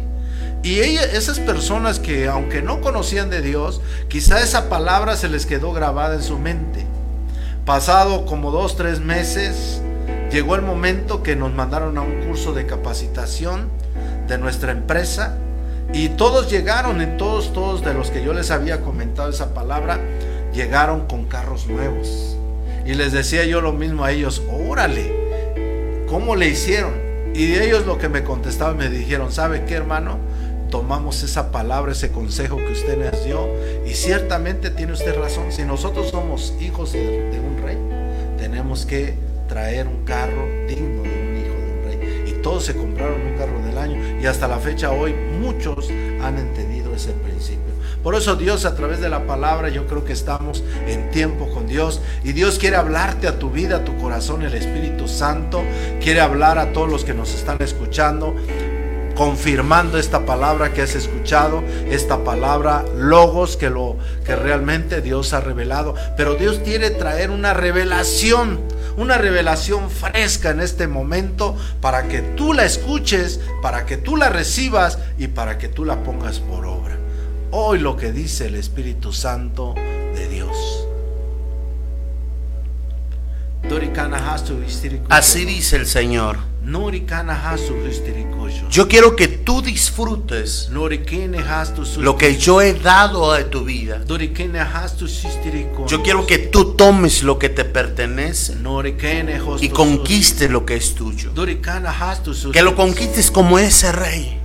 [0.64, 5.72] Y esas personas que aunque no conocían de Dios, quizá esa palabra se les quedó
[5.72, 6.86] grabada en su mente.
[7.66, 9.82] Pasado como dos, tres meses,
[10.30, 13.70] llegó el momento que nos mandaron a un curso de capacitación
[14.28, 15.38] de nuestra empresa
[15.94, 20.00] y todos llegaron, en todos, todos de los que yo les había comentado esa palabra,
[20.54, 22.38] llegaron con carros nuevos.
[22.86, 26.94] Y les decía yo lo mismo a ellos, órale, ¿cómo le hicieron?
[27.34, 30.18] Y ellos lo que me contestaban me dijeron, ¿sabe qué hermano?
[30.70, 33.48] Tomamos esa palabra, ese consejo que usted nos dio
[33.86, 35.52] y ciertamente tiene usted razón.
[35.52, 37.78] Si nosotros somos hijos de, de un rey,
[38.38, 39.16] tenemos que
[39.48, 41.19] traer un carro digno de
[42.50, 45.88] todos se compraron un carro del año y hasta la fecha hoy muchos
[46.20, 47.76] han entendido ese principio.
[48.02, 51.68] Por eso Dios a través de la palabra yo creo que estamos en tiempo con
[51.68, 55.62] Dios y Dios quiere hablarte a tu vida, a tu corazón, el Espíritu Santo
[56.02, 58.34] quiere hablar a todos los que nos están escuchando
[59.20, 65.42] confirmando esta palabra que has escuchado, esta palabra logos que lo que realmente Dios ha
[65.42, 68.62] revelado, pero Dios quiere traer una revelación,
[68.98, 74.30] una revelación fresca en este momento para que tú la escuches, para que tú la
[74.30, 76.98] recibas y para que tú la pongas por obra.
[77.52, 79.74] Hoy lo que dice el Espíritu Santo
[80.14, 80.86] de Dios.
[85.10, 86.49] Así dice el Señor.
[88.70, 94.02] Yo quiero que tú disfrutes lo que yo he dado a tu vida.
[95.88, 98.56] Yo quiero que tú tomes lo que te pertenece
[99.62, 101.32] y conquistes lo que es tuyo.
[102.52, 104.39] Que lo conquistes como ese rey.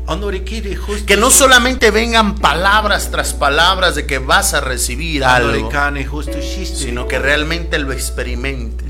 [1.06, 5.70] Que no solamente vengan palabras tras palabras de que vas a recibir algo,
[6.52, 8.86] sino que realmente lo experimentes.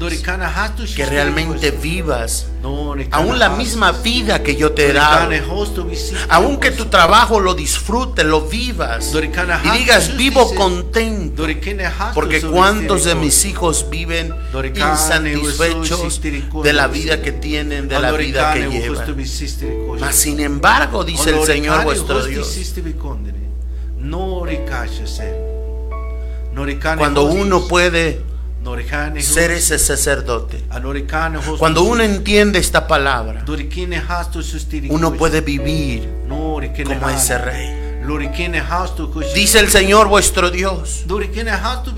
[0.94, 2.46] Que realmente vivas
[3.10, 5.30] aún la misma vida que yo te he dado.
[6.28, 9.12] Aún que tu trabajo lo disfrutes, lo vivas.
[9.14, 11.46] Y digas, vivo contento.
[12.14, 14.34] Porque cuántos de mis hijos viven
[14.74, 16.20] insatisfechos
[16.62, 19.16] de la vida que tienen, de la vida que llevan.
[20.00, 22.56] Mas sin embargo, dice el Señor vuestro Dios.
[26.98, 28.20] Cuando uno puede
[29.20, 30.64] ser ese sacerdote,
[31.58, 33.44] cuando uno entiende esta palabra,
[34.88, 37.80] uno puede vivir como ese rey.
[39.34, 41.04] Dice el Señor vuestro Dios.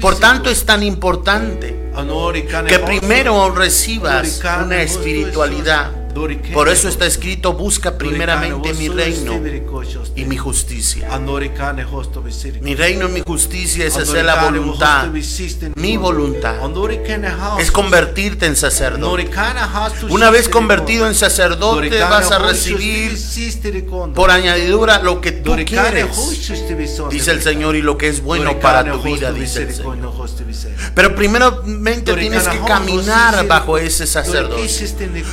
[0.00, 1.90] Por tanto es tan importante
[2.68, 5.90] que primero recibas una espiritualidad
[6.52, 9.40] por eso está escrito, busca primeramente mi reino
[10.14, 11.08] y mi justicia.
[12.62, 15.08] Mi reino y mi justicia es hacer la voluntad,
[15.74, 16.56] mi voluntad.
[17.58, 19.30] Es convertirte en sacerdote.
[20.08, 23.16] Una vez convertido en sacerdote vas a recibir
[24.14, 26.06] por añadidura lo que tú quieres.
[27.10, 30.16] Dice el Señor y lo que es bueno para tu vida, dice el Señor.
[30.96, 34.66] Pero primeramente tienes que caminar bajo ese sacerdote,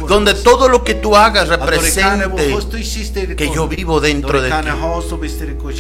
[0.10, 2.30] donde todo lo que tú hagas represente
[3.38, 4.68] que yo vivo dentro de ti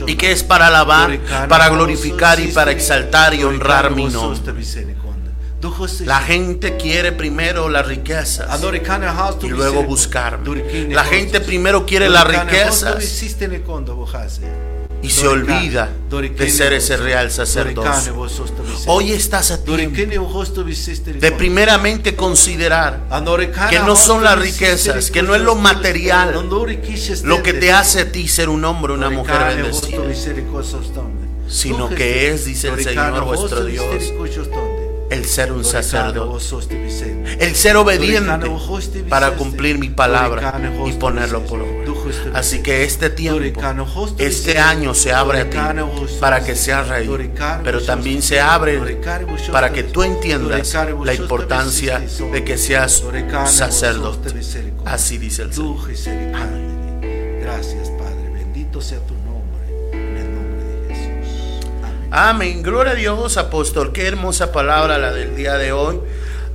[0.07, 1.19] y que es para alabar,
[1.49, 4.53] para glorificar y para exaltar y honrar mi nombre.
[6.05, 8.61] La gente quiere primero las riquezas
[9.41, 10.87] y luego buscarme.
[10.91, 13.03] La gente primero quiere las riquezas
[15.03, 18.15] y se olvida de ser ese real sacerdocio.
[18.87, 19.97] Hoy estás a tiempo
[21.19, 23.01] de primeramente considerar
[23.69, 26.49] que no son las riquezas, que no es lo material.
[27.23, 30.01] lo que te hace a ti ser un hombre, una mujer bendecida,
[31.49, 33.85] sino que es, dice el Señor vuestro Dios,
[35.09, 36.43] el ser un sacerdote,
[37.39, 38.49] el ser obediente
[39.09, 41.82] para cumplir mi palabra y ponerlo por obra.
[42.33, 43.61] Así que este tiempo,
[44.17, 45.57] este año se abre a ti
[46.19, 47.09] para que seas rey,
[47.63, 48.79] pero también se abre
[49.51, 50.73] para que tú entiendas
[51.03, 53.03] la importancia de que seas
[53.45, 54.33] sacerdote.
[54.85, 56.49] Así dice el Señor.
[57.41, 58.29] Gracias, Padre.
[58.33, 59.13] Bendito sea tu
[62.15, 62.61] Amén.
[62.61, 63.91] Gloria a Dios, apóstol.
[63.91, 65.99] Qué hermosa palabra la del día de hoy.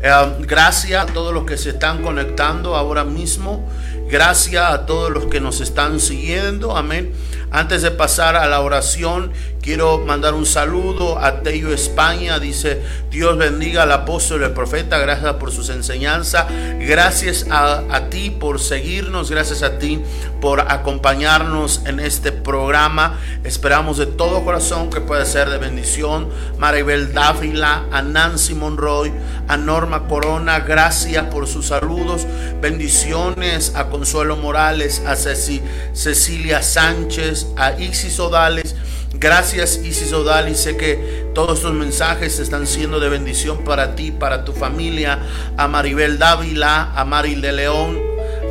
[0.01, 3.69] Eh, gracias a todos los que se están conectando ahora mismo.
[4.11, 6.77] Gracias a todos los que nos están siguiendo.
[6.77, 7.13] Amén.
[7.51, 9.33] Antes de pasar a la oración,
[9.69, 12.39] quiero mandar un saludo a Tello España.
[12.39, 14.97] Dice, Dios bendiga al apóstol y al profeta.
[14.97, 16.47] Gracias por sus enseñanzas.
[16.79, 19.31] Gracias a, ti por seguirnos.
[19.31, 20.01] Gracias a ti
[20.41, 23.19] por acompañarnos en este programa.
[23.45, 26.31] Esperamos de todo corazón que pueda ser de bendición.
[26.57, 29.13] Maribel Dávila, a Nancy Monroy,
[29.49, 30.61] a Norma Corona.
[30.61, 32.27] Gracias por sus saludos.
[32.63, 35.61] Bendiciones a Consuelo Morales, a Ceci,
[35.93, 38.78] Cecilia Sánchez a Isis Odales
[39.15, 44.11] Gracias Isis Odal y sé que todos estos mensajes están siendo de bendición para ti,
[44.13, 45.19] para tu familia,
[45.57, 47.99] a Maribel Dávila, a Maril de León,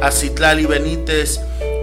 [0.01, 1.39] a Citlali Benítez,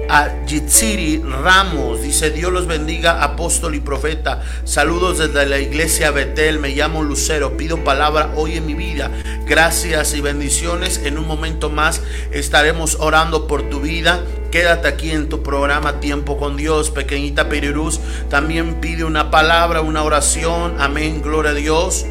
[0.08, 2.02] a Jitsiri Ramos.
[2.02, 4.42] Dice, Dios los bendiga, apóstol y profeta.
[4.64, 6.58] Saludos desde la iglesia Betel.
[6.58, 7.56] Me llamo Lucero.
[7.56, 9.10] Pido palabra hoy en mi vida.
[9.46, 11.00] Gracias y bendiciones.
[11.04, 12.02] En un momento más
[12.32, 14.24] estaremos orando por tu vida.
[14.50, 16.90] Quédate aquí en tu programa Tiempo con Dios.
[16.90, 20.76] Pequeñita Perirús también pide una palabra, una oración.
[20.78, 21.22] Amén.
[21.22, 22.06] Gloria a Dios.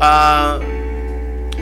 [0.00, 0.58] ah,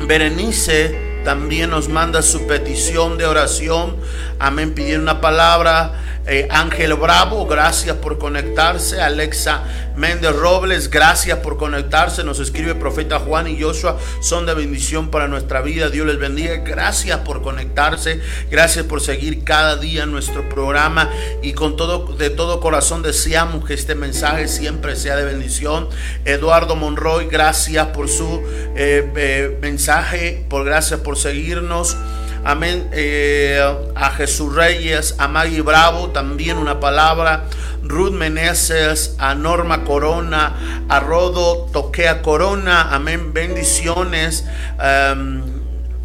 [0.06, 3.96] Berenice también nos manda su petición de oración.
[4.38, 4.74] Amén.
[4.74, 5.92] Pidiendo una palabra
[6.30, 9.00] eh, Ángel Bravo, gracias por conectarse.
[9.00, 9.62] Alexa
[9.96, 12.22] Méndez Robles, gracias por conectarse.
[12.22, 15.88] Nos escribe profeta Juan y Joshua, son de bendición para nuestra vida.
[15.88, 16.56] Dios les bendiga.
[16.56, 18.20] Gracias por conectarse.
[18.50, 21.10] Gracias por seguir cada día nuestro programa.
[21.42, 25.88] Y con todo, de todo corazón deseamos que este mensaje siempre sea de bendición.
[26.26, 28.42] Eduardo Monroy, gracias por su
[28.76, 31.96] eh, eh, mensaje, por gracias por seguirnos.
[32.44, 32.88] Amén.
[32.92, 33.60] Eh,
[33.94, 37.44] a Jesús Reyes, a Maggie Bravo, también una palabra.
[37.82, 42.94] Ruth Meneses, a Norma Corona, a Rodo Toquea Corona.
[42.94, 43.32] Amén.
[43.32, 44.44] Bendiciones.
[44.80, 45.42] Em,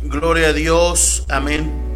[0.04, 1.26] gloria a Dios.
[1.30, 1.93] Amén.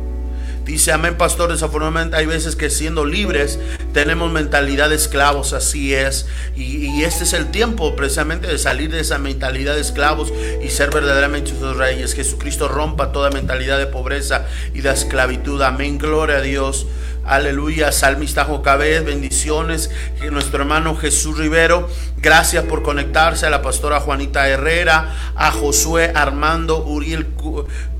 [0.67, 1.49] Dice, amén, pastor.
[1.49, 3.57] Desafortunadamente hay veces que siendo libres
[3.93, 6.27] tenemos mentalidad de esclavos, así es.
[6.57, 10.89] Y, este es el tiempo precisamente de salir de esa mentalidad de esclavos y ser
[10.89, 12.13] verdaderamente sus reyes.
[12.13, 15.61] Jesucristo rompa toda mentalidad de pobreza y de esclavitud.
[15.61, 16.85] Amén, gloria a Dios.
[17.23, 19.89] Aleluya, Salmista Jocabed, bendiciones.
[20.31, 23.45] Nuestro hermano Jesús Rivero, gracias por conectarse.
[23.45, 27.25] A la pastora Juanita Herrera, a Josué Armando Uriel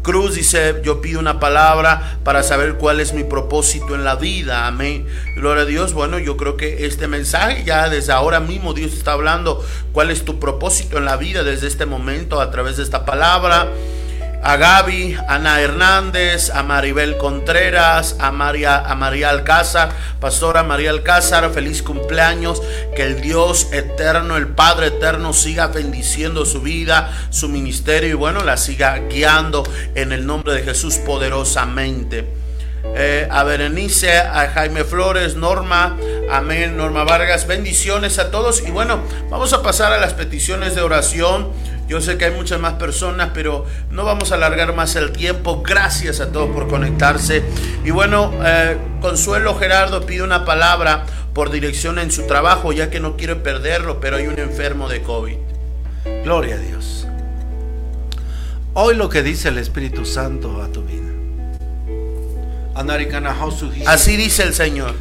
[0.02, 4.68] Cruz dice, yo pido una palabra para saber cuál es mi propósito en la vida.
[4.68, 5.06] Amén.
[5.36, 5.94] Gloria a Dios.
[5.94, 10.24] Bueno, yo creo que este mensaje ya desde ahora mismo Dios está hablando cuál es
[10.24, 13.68] tu propósito en la vida desde este momento a través de esta palabra
[14.48, 19.90] a Gaby, Ana Hernández, a Maribel Contreras, a María, a María Alcázar,
[20.22, 22.62] Pastora María Alcázar, feliz cumpleaños,
[22.96, 28.42] que el Dios eterno, el Padre eterno siga bendiciendo su vida, su ministerio y bueno,
[28.46, 32.26] la siga guiando en el nombre de Jesús poderosamente.
[32.96, 35.98] Eh, a Berenice, a Jaime Flores, Norma,
[36.32, 40.82] amén, Norma Vargas, bendiciones a todos y bueno, vamos a pasar a las peticiones de
[40.84, 41.52] oración.
[41.88, 45.64] Yo sé que hay muchas más personas, pero no vamos a alargar más el tiempo.
[45.64, 47.44] Gracias a todos por conectarse.
[47.86, 53.00] Y bueno, eh, Consuelo Gerardo pide una palabra por dirección en su trabajo, ya que
[53.00, 55.38] no quiere perderlo, pero hay un enfermo de COVID.
[56.24, 57.08] Gloria a Dios.
[58.74, 61.04] Hoy lo que dice el Espíritu Santo a tu vida.
[63.88, 64.94] Así dice el Señor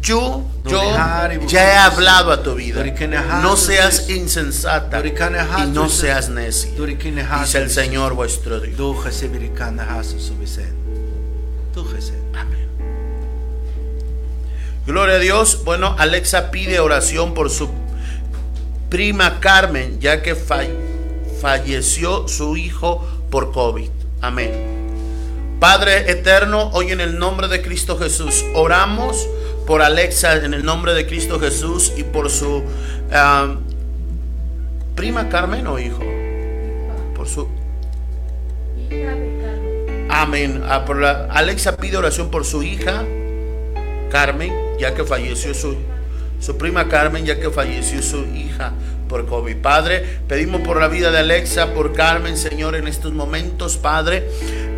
[0.00, 0.44] yo,
[1.46, 2.84] ya he hablado a tu vida.
[3.42, 6.86] No seas insensata y no seas necio.
[6.86, 8.76] Dice el Señor vuestro Dios.
[12.34, 12.68] Amén.
[14.86, 15.64] Gloria a Dios.
[15.64, 17.68] Bueno, Alexa pide oración por su
[18.88, 20.36] prima Carmen, ya que
[21.40, 23.90] falleció su hijo por COVID.
[24.20, 24.76] Amén.
[25.60, 29.26] Padre eterno, hoy en el nombre de Cristo Jesús, oramos
[29.66, 32.62] por Alexa en el nombre de Cristo Jesús y por su
[34.94, 36.02] prima Carmen o hijo.
[37.14, 37.48] Por su
[40.08, 40.62] Amén.
[40.66, 43.04] Ah, por la, Alexa pide oración por su hija
[44.10, 45.76] Carmen, ya que falleció su,
[46.40, 48.72] su prima Carmen, ya que falleció su hija
[49.08, 49.56] por COVID.
[49.56, 54.28] Padre, pedimos por la vida de Alexa, por Carmen, Señor, en estos momentos, Padre.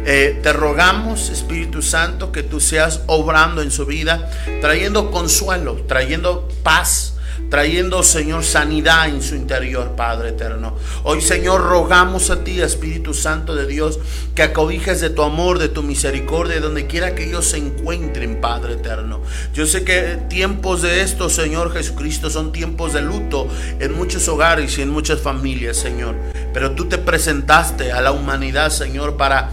[0.07, 6.49] Eh, te rogamos, Espíritu Santo, que tú seas obrando en su vida, trayendo consuelo, trayendo
[6.63, 7.18] paz,
[7.51, 10.77] trayendo, Señor, sanidad en su interior, Padre eterno.
[11.05, 13.99] Hoy, Señor, rogamos a ti, Espíritu Santo de Dios,
[14.35, 18.75] que acobijes de tu amor, de tu misericordia, donde quiera que ellos se encuentren, Padre
[18.75, 19.23] eterno.
[19.55, 23.49] Yo sé que tiempos de esto, Señor Jesucristo, son tiempos de luto
[23.81, 26.17] en muchos hogares y en muchas familias, Señor.
[26.53, 29.53] Pero tú te presentaste a la humanidad, Señor, para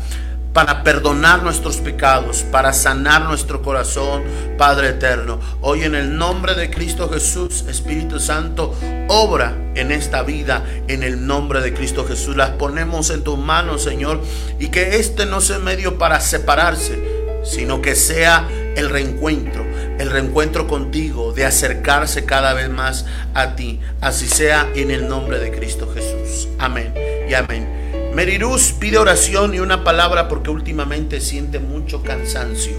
[0.55, 4.23] para perdonar nuestros pecados, para sanar nuestro corazón,
[4.57, 5.37] Padre eterno.
[5.59, 8.73] Hoy en el nombre de Cristo Jesús, Espíritu Santo,
[9.09, 12.37] obra en esta vida, en el nombre de Cristo Jesús.
[12.37, 14.21] Las ponemos en tus manos, Señor,
[14.57, 17.03] y que este no sea medio para separarse,
[17.43, 18.47] sino que sea
[18.77, 19.65] el reencuentro,
[19.99, 23.81] el reencuentro contigo, de acercarse cada vez más a ti.
[23.99, 26.47] Así sea en el nombre de Cristo Jesús.
[26.59, 26.93] Amén
[27.29, 27.74] y amén.
[28.15, 32.71] Merirús pide oración y una palabra porque últimamente siente mucho cansancio.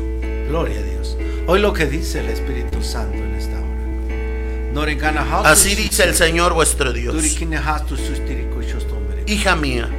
[0.48, 1.18] Gloria a Dios.
[1.46, 5.50] Hoy lo que dice el Espíritu Santo en esta hora.
[5.50, 7.14] Así dice el Señor vuestro Dios.
[9.26, 9.90] Hija mía,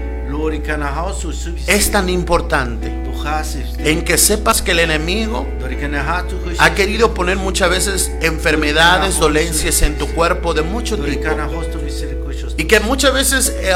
[1.67, 2.91] es tan importante
[3.77, 5.47] en que sepas que el enemigo
[6.57, 11.05] ha querido poner muchas veces enfermedades, dolencias en tu cuerpo de mucho tipo.
[12.25, 12.55] Kushostombre.
[12.57, 13.71] Y que muchas veces eh,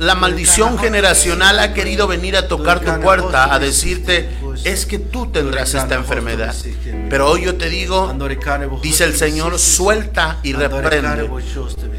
[0.00, 4.30] la maldición generacional ha querido venir a tocar tu puerta, a decirte,
[4.64, 6.54] es que tú tendrás esta enfermedad.
[7.10, 8.10] Pero hoy yo te digo,
[8.82, 11.28] dice el Señor, suelta y reprende.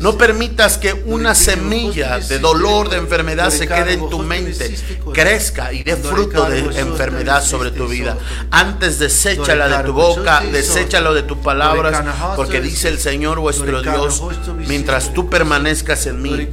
[0.02, 4.76] No permitas que una semilla de dolor, de enfermedad se quede en tu mente,
[5.14, 8.18] crezca y dé fruto de enfermedad sobre tu vida.
[8.50, 12.04] Antes deséchala de tu boca, deséchalo de tus palabras,
[12.36, 14.24] porque dice el Señor vuestro Dios,
[14.68, 16.50] mientras tú permanezcas en mí,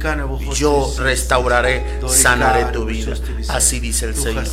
[0.53, 3.15] yo restauraré, sanaré tu vida.
[3.47, 4.45] Así dice el Señor.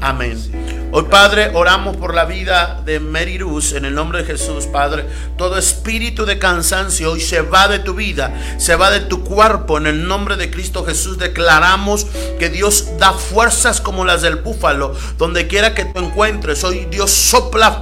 [0.00, 0.80] Amén.
[0.92, 5.06] Hoy, Padre, oramos por la vida de Mary Luz en el nombre de Jesús, Padre.
[5.38, 9.78] Todo espíritu de cansancio hoy se va de tu vida, se va de tu cuerpo.
[9.78, 12.06] En el nombre de Cristo Jesús declaramos
[12.38, 16.64] que Dios da fuerzas como las del búfalo, donde quiera que te encuentres.
[16.64, 17.80] Hoy Dios sopla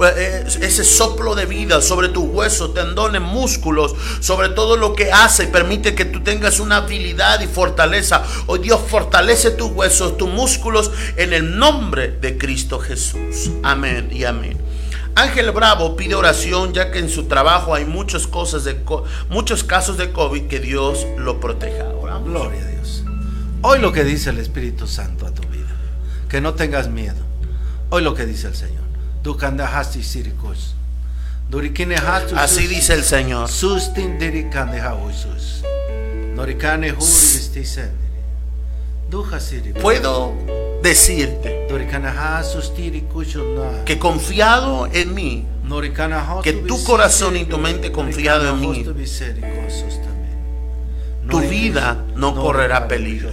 [0.00, 5.44] eh, ese soplo de vida sobre tus huesos, tendones, músculos, sobre todo lo que hace
[5.44, 8.24] y permite que tú tengas una habilidad y fortaleza.
[8.46, 13.50] Hoy Dios fortalece tus huesos, tus músculos en el nombre de Cristo Jesús.
[13.62, 14.63] Amén y amén.
[15.16, 18.80] Ángel Bravo pide oración ya que en su trabajo hay muchas cosas de
[19.28, 21.84] muchos casos de COVID que Dios lo proteja.
[22.00, 22.28] Oramos.
[22.28, 23.04] Gloria a Dios.
[23.62, 25.68] Hoy lo que dice el Espíritu Santo a tu vida.
[26.28, 27.22] Que no tengas miedo.
[27.90, 28.82] Hoy lo que dice el Señor.
[32.36, 33.48] Así dice el Señor.
[39.80, 40.34] Puedo
[40.82, 41.66] decirte
[43.84, 45.46] que confiado en mí,
[46.42, 48.86] que tu corazón y tu mente confiado en mí,
[51.28, 53.30] tu vida no correrá peligro.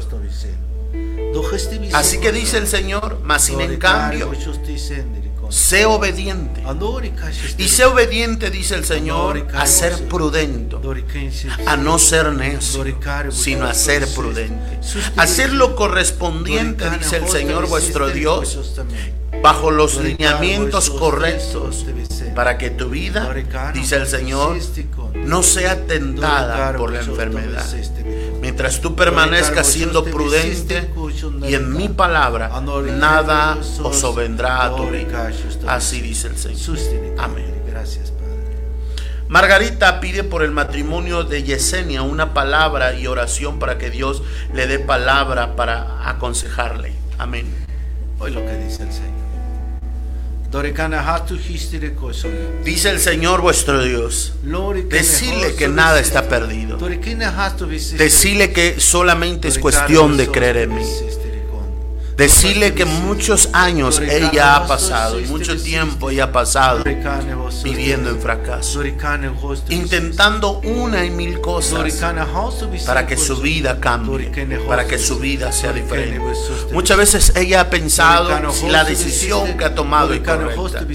[1.94, 4.32] Así que dice el Señor, mas sin en cambio.
[5.52, 6.64] Sé obediente.
[7.58, 10.78] Y sé obediente, dice el Señor, a ser prudente,
[11.66, 12.86] a no ser necio,
[13.30, 14.80] sino a ser prudente.
[15.18, 18.76] Hacer lo correspondiente, dice el Señor vuestro Dios,
[19.44, 21.86] bajo los lineamientos correctos,
[22.36, 23.34] para que tu vida,
[23.74, 24.58] dice el Señor,
[25.16, 27.66] no sea tentada por la enfermedad.
[28.52, 30.90] Mientras tú permanezcas siendo prudente
[31.48, 35.32] y en mi palabra, nada os vendrá a tu vida.
[35.68, 36.78] Así dice el Señor.
[37.18, 37.64] Amén.
[37.66, 38.58] Gracias, Padre.
[39.30, 44.22] Margarita pide por el matrimonio de Yesenia una palabra y oración para que Dios
[44.54, 46.92] le dé palabra para aconsejarle.
[47.18, 47.48] Amén.
[48.20, 49.21] Hoy lo que dice el Señor.
[52.66, 54.34] Dice el Señor vuestro Dios.
[54.90, 56.78] Hostu que nada está perdido.
[57.98, 60.84] Decile que solamente es cuestión de creer en mí.
[62.16, 66.84] Decirle que muchos años ella ha pasado, mucho tiempo ella ha pasado
[67.64, 68.84] viviendo en fracaso,
[69.70, 71.82] intentando una y mil cosas
[72.86, 74.32] para que su vida cambie,
[74.68, 76.22] para que su vida sea diferente.
[76.72, 80.86] Muchas veces ella ha pensado si la decisión que ha tomado es correcta.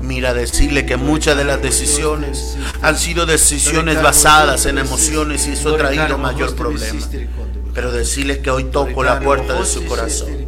[0.00, 5.74] Mira, decirle que muchas de las decisiones han sido decisiones basadas en emociones y eso
[5.74, 7.00] ha traído mayor problema.
[7.76, 10.46] Pero decirle que hoy toco la puerta de su corazón.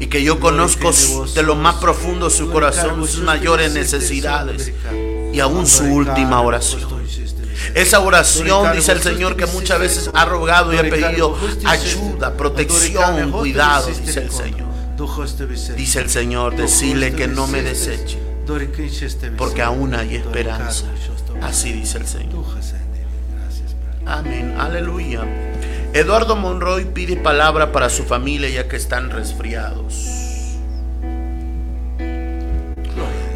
[0.00, 0.92] y que yo conozco
[1.34, 4.70] de lo más profundo su corazón, sus mayores necesidades
[5.32, 6.82] y aún su última oración.
[7.74, 13.32] Esa oración, dice el Señor, que muchas veces ha rogado y ha pedido ayuda, protección,
[13.32, 14.68] cuidado, dice el Señor.
[15.74, 18.18] Dice el Señor, decirle que no me deseche,
[19.38, 20.84] porque aún hay esperanza.
[21.40, 22.44] Así dice el Señor.
[24.04, 25.24] Amén, aleluya.
[25.94, 30.06] Eduardo Monroy pide palabra para su familia ya que están resfriados.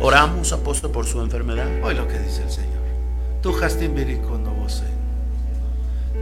[0.00, 1.66] Oramos, apóstol, por su enfermedad.
[1.82, 2.82] Hoy lo que dice el Señor.
[3.40, 4.84] Tu hastin birikono vose.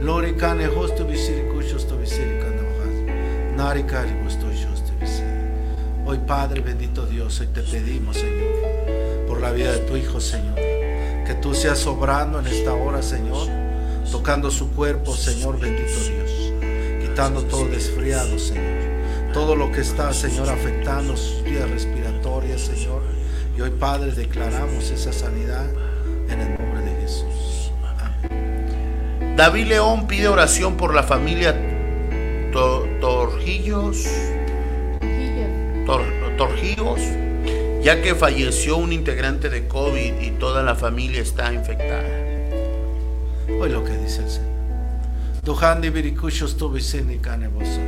[0.01, 3.55] Lori kane hosto bisiriku shosto bisirikane hojas.
[3.55, 5.41] Nari bisiri.
[6.05, 10.55] Hoy Padre bendito Dios, hoy te pedimos Señor, por la vida de tu Hijo Señor,
[10.55, 13.47] que tú seas sobrando en esta hora Señor,
[14.09, 16.53] tocando su cuerpo Señor bendito Dios,
[17.01, 18.63] quitando todo desfriado Señor,
[19.33, 23.01] todo lo que está Señor afectando sus vías respiratorias Señor,
[23.57, 25.65] y hoy Padre declaramos esa sanidad
[26.29, 27.71] en el nombre de Jesús.
[27.99, 29.35] Amén.
[29.35, 31.55] David León pide oración por la familia
[32.53, 34.05] To- Torjillos,
[35.85, 36.99] Tor- Torjillos,
[37.81, 42.03] ya que falleció un integrante de COVID y toda la familia está infectada.
[43.47, 44.51] Hoy lo que dice el Señor.
[45.43, 47.81] Duhandi virikushos tu viseni kane boso.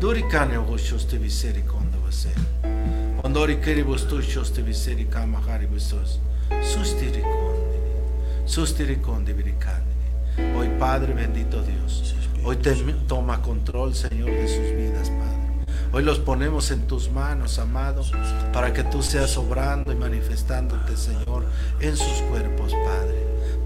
[0.00, 2.32] Duri kane voshos te viseri kondo vase.
[3.22, 6.20] Ondori keri vostushos te viseri kama hari vosos.
[6.62, 8.46] Sustiri kondini.
[8.46, 9.34] Sustiri kondi.
[10.56, 12.14] Hoy Padre bendito Dios.
[12.44, 12.74] Hoy te
[13.08, 15.38] toma control, Señor, de sus vidas, Padre.
[15.92, 18.02] Hoy los ponemos en tus manos, amado,
[18.52, 21.44] para que tú seas obrando y manifestándote, Señor,
[21.80, 23.17] en sus cuerpos, Padre.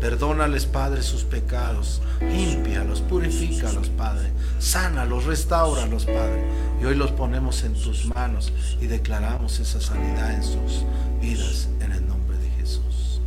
[0.03, 2.03] Perdónales, Padre, sus pecados.
[2.21, 4.33] Límpialos, purifícalos, Padre.
[4.59, 6.45] Sánalos, restauralos, Padre.
[6.83, 10.85] Y hoy los ponemos en tus manos y declaramos esa sanidad en sus
[11.21, 13.21] vidas, en el nombre de Jesús.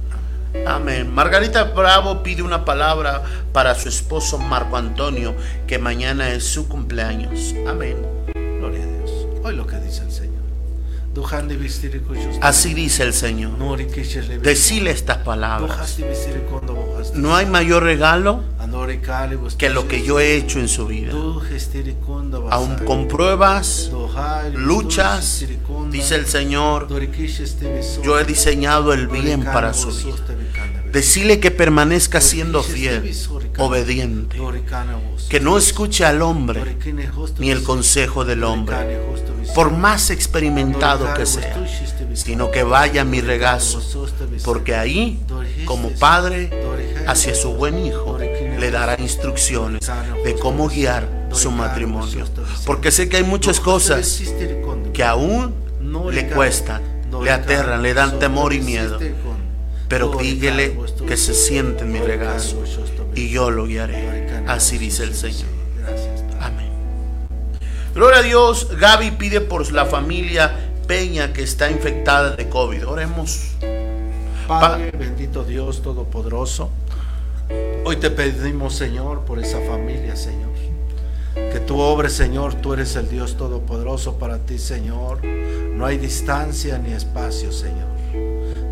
[0.51, 0.67] Amén.
[0.67, 1.13] Amén.
[1.13, 3.23] Margarita Bravo pide una palabra
[3.53, 5.33] para su esposo Marco Antonio,
[5.67, 7.55] que mañana es su cumpleaños.
[7.65, 7.95] Amén.
[8.33, 9.27] Gloria a Dios.
[9.45, 10.34] Hoy lo que dice el Señor.
[12.41, 13.53] Así dice el Señor.
[14.41, 15.97] Decile estas palabras.
[17.13, 18.43] No hay mayor regalo
[19.57, 21.13] que lo que yo he hecho en su vida.
[22.49, 23.91] Aún con pruebas,
[24.53, 25.45] luchas,
[25.91, 26.87] dice el Señor,
[28.03, 30.15] yo he diseñado el bien para su vida.
[30.91, 33.13] Decile que permanezca siendo fiel.
[33.57, 34.37] Obediente,
[35.29, 36.77] que no escuche al hombre
[37.39, 38.75] ni el consejo del hombre,
[39.53, 41.65] por más experimentado que sea,
[42.13, 43.81] sino que vaya a mi regazo,
[44.43, 45.19] porque ahí,
[45.65, 46.49] como padre,
[47.07, 49.81] hacia su buen hijo, le dará instrucciones
[50.23, 52.25] de cómo guiar su matrimonio.
[52.65, 54.21] Porque sé que hay muchas cosas
[54.93, 55.53] que aún
[56.11, 56.81] le cuestan,
[57.23, 58.97] le aterran, le dan temor y miedo.
[59.87, 60.23] Pero bus-
[61.07, 62.57] que se siente en mi regazo.
[63.15, 64.43] Y yo lo guiaré.
[64.47, 65.49] Así dice el Señor.
[66.39, 66.69] Amén.
[67.93, 68.69] Gloria a Dios.
[68.79, 72.87] Gaby pide por la familia Peña que está infectada de COVID.
[72.87, 73.55] Oremos.
[74.47, 76.69] Padre, bendito Dios Todopoderoso,
[77.83, 80.45] hoy te pedimos, Señor, por esa familia, Señor.
[81.33, 85.25] Que tú obres, Señor, tú eres el Dios Todopoderoso para ti, Señor.
[85.25, 87.94] No hay distancia ni espacio, Señor.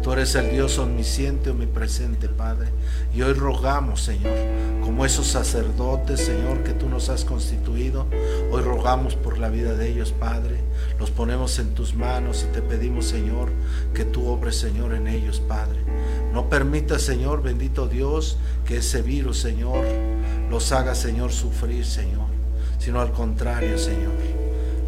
[0.03, 2.67] Tú eres el Dios omnisciente, omnipresente, Padre.
[3.15, 4.35] Y hoy rogamos, Señor,
[4.83, 8.07] como esos sacerdotes, Señor, que tú nos has constituido.
[8.51, 10.57] Hoy rogamos por la vida de ellos, Padre.
[10.99, 13.47] Los ponemos en tus manos y te pedimos, Señor,
[13.93, 15.79] que tú obres, Señor, en ellos, Padre.
[16.33, 19.85] No permita, Señor, bendito Dios, que ese virus, Señor,
[20.49, 22.27] los haga, Señor, sufrir, Señor.
[22.77, 24.11] Sino al contrario, Señor.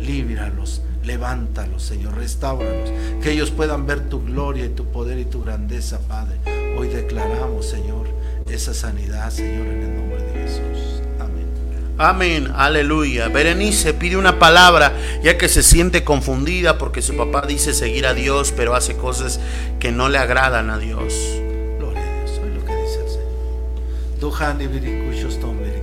[0.02, 2.92] Líbralos, levántalos, Señor, restauralos,
[3.22, 6.40] que ellos puedan ver tu gloria y tu poder y tu grandeza, Padre.
[6.78, 8.08] Hoy declaramos, Señor,
[8.50, 11.02] esa sanidad, Señor, en el nombre de Jesús.
[11.20, 11.46] Amén.
[11.98, 13.28] Amén, aleluya.
[13.30, 14.94] Berenice pide una palabra
[15.24, 19.40] ya que se siente confundida porque su papá dice seguir a Dios, pero hace cosas
[19.80, 21.14] que no le agradan a Dios.
[21.78, 22.40] Gloria a Dios.
[22.44, 24.20] Hoy lo que dice el Señor.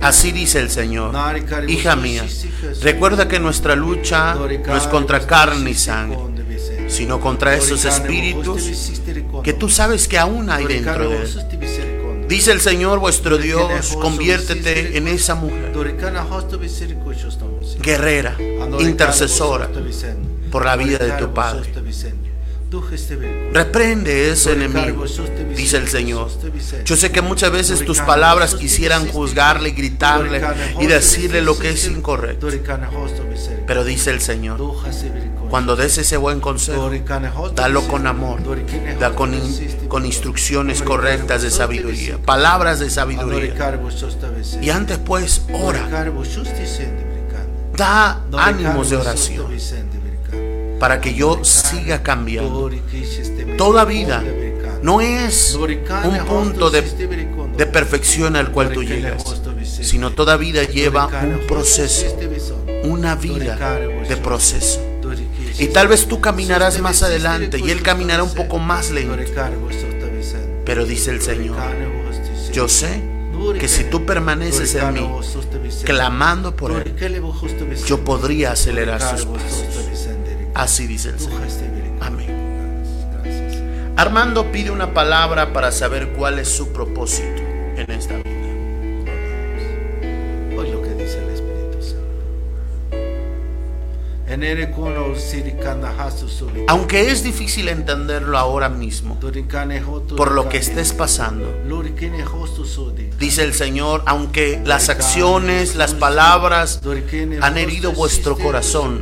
[0.03, 1.15] Así dice el Señor.
[1.67, 2.25] Hija mía,
[2.81, 6.17] recuerda que nuestra lucha no es contra carne y sangre,
[6.89, 9.01] sino contra esos espíritus
[9.43, 12.27] que tú sabes que aún hay dentro de él.
[12.27, 15.73] Dice el Señor vuestro Dios, conviértete en esa mujer,
[17.81, 18.37] guerrera,
[18.79, 19.69] intercesora,
[20.51, 21.71] por la vida de tu Padre.
[23.53, 25.05] Reprende ese enemigo,
[25.55, 26.29] dice el Señor.
[26.85, 30.41] Yo sé que muchas veces tus palabras quisieran juzgarle, gritarle
[30.79, 32.47] y decirle lo que es incorrecto.
[33.67, 34.57] Pero dice el Señor,
[35.49, 36.89] cuando des ese buen consejo,
[37.55, 38.39] dalo con amor,
[38.99, 43.53] da con, in- con instrucciones correctas de sabiduría, palabras de sabiduría.
[44.63, 45.87] Y antes pues, ora,
[47.77, 49.45] da ánimos de oración
[50.83, 52.69] para que yo siga cambiando.
[53.57, 54.21] Toda vida
[54.81, 56.81] no es un punto de,
[57.67, 59.23] perfección al cual tú llegas,
[59.63, 62.17] sino toda vida lleva un proceso,
[62.83, 63.79] una vida
[64.09, 64.81] de proceso.
[65.57, 69.15] Y tal vez tú caminarás más adelante y Él caminará un poco más lento.
[70.65, 71.55] Pero dice el Señor,
[72.51, 73.01] yo sé
[73.57, 75.09] que si tú permaneces en mí,
[75.85, 77.23] clamando por Él,
[77.85, 79.63] yo podría acelerar sus pasos.
[80.53, 81.41] Así dice el Señor.
[82.01, 82.43] Amén.
[83.95, 87.41] Armando pide una palabra para saber cuál es su propósito
[87.77, 88.42] en esta vida.
[96.67, 99.19] Aunque es difícil entenderlo ahora mismo,
[100.17, 101.53] por lo que estés pasando,
[103.19, 106.81] dice el Señor, aunque las acciones, las palabras
[107.41, 109.01] han herido vuestro corazón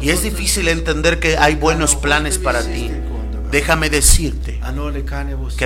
[0.00, 2.90] y es difícil entender que hay buenos planes para ti,
[3.50, 4.60] déjame decirte
[5.42, 5.56] hostu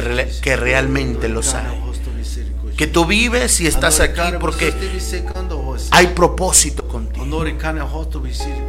[0.43, 1.67] que, realmente los hay.
[2.77, 4.73] que tú vives y estás aquí porque
[5.91, 7.24] hay propósito contigo.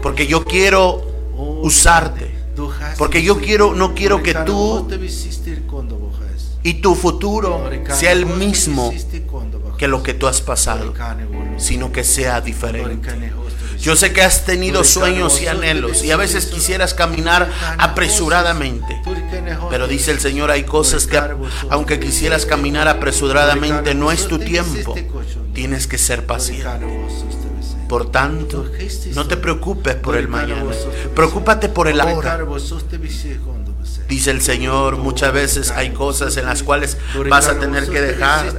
[0.01, 1.01] Porque yo quiero
[1.61, 2.34] usarte.
[2.97, 4.88] Porque yo quiero, no quiero que tú
[6.63, 8.91] y tu futuro sea el mismo
[9.78, 10.93] que lo que tú has pasado,
[11.57, 13.34] sino que sea diferente.
[13.80, 19.01] Yo sé que has tenido sueños y anhelos y a veces quisieras caminar apresuradamente.
[19.70, 21.22] Pero dice el Señor, hay cosas que
[21.70, 24.95] aunque quisieras caminar apresuradamente, no es tu tiempo.
[25.53, 26.88] Tienes que ser paciente.
[27.88, 28.66] Por tanto,
[29.14, 30.72] no te preocupes por el mañana.
[31.14, 32.40] Preocúpate por el ahora.
[34.08, 36.98] Dice el Señor, muchas veces hay cosas en las cuales
[37.30, 38.54] vas a tener que dejar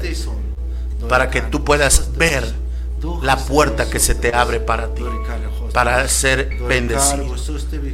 [1.09, 2.45] para que tú puedas ver
[3.23, 5.05] la puerta que se te abre para ti,
[5.73, 7.35] para ser bendecido.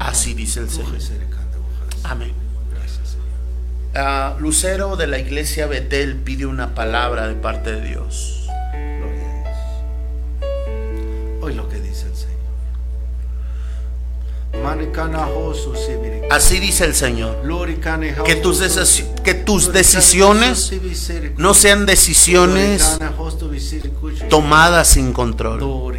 [0.00, 0.96] Así dice el Señor.
[2.04, 2.32] Amén.
[3.94, 8.41] Uh, Lucero de la iglesia Betel pide una palabra de parte de Dios.
[16.30, 17.42] Así dice el Señor.
[18.24, 20.72] Que tus, que tus decisiones
[21.36, 22.98] no sean decisiones
[24.28, 25.94] tomadas sin control,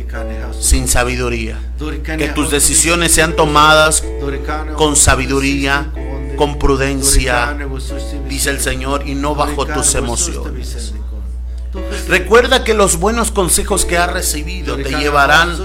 [0.60, 1.60] sin sabiduría.
[2.18, 4.04] Que tus decisiones sean tomadas
[4.76, 5.92] con sabiduría,
[6.36, 7.58] con prudencia,
[8.28, 10.94] dice el Señor, y no bajo tus emociones.
[12.08, 15.58] Recuerda que los buenos consejos que has recibido te llevarán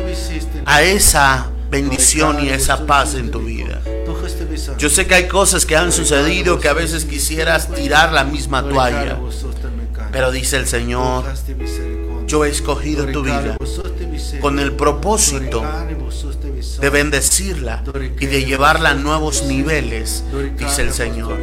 [0.64, 3.80] a esa bendición y esa paz en tu vida.
[4.78, 8.62] Yo sé que hay cosas que han sucedido que a veces quisieras tirar la misma
[8.62, 9.18] toalla,
[10.12, 11.24] pero dice el Señor,
[12.26, 13.56] yo he escogido tu vida
[14.40, 15.62] con el propósito
[16.80, 17.84] de bendecirla
[18.20, 20.24] y de llevarla a nuevos niveles,
[20.56, 21.38] dice el Señor.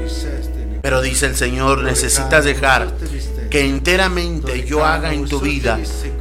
[0.82, 2.93] Pero dice el Señor, necesitas dejar
[3.49, 5.80] que enteramente yo haga en tu vida,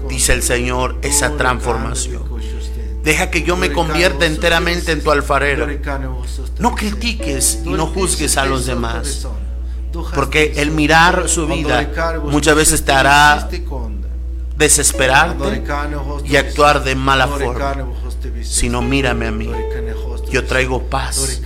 [0.08, 2.23] dice el Señor, esa transformación.
[3.04, 5.68] Deja que yo me convierta enteramente en tu alfarero.
[6.58, 9.26] No critiques y no juzgues a los demás.
[10.14, 11.90] Porque el mirar su vida
[12.24, 13.48] muchas veces te hará
[14.56, 15.62] desesperarte
[16.24, 17.76] y actuar de mala forma.
[18.42, 19.50] Sino mírame a mí.
[20.30, 21.42] Yo traigo paz,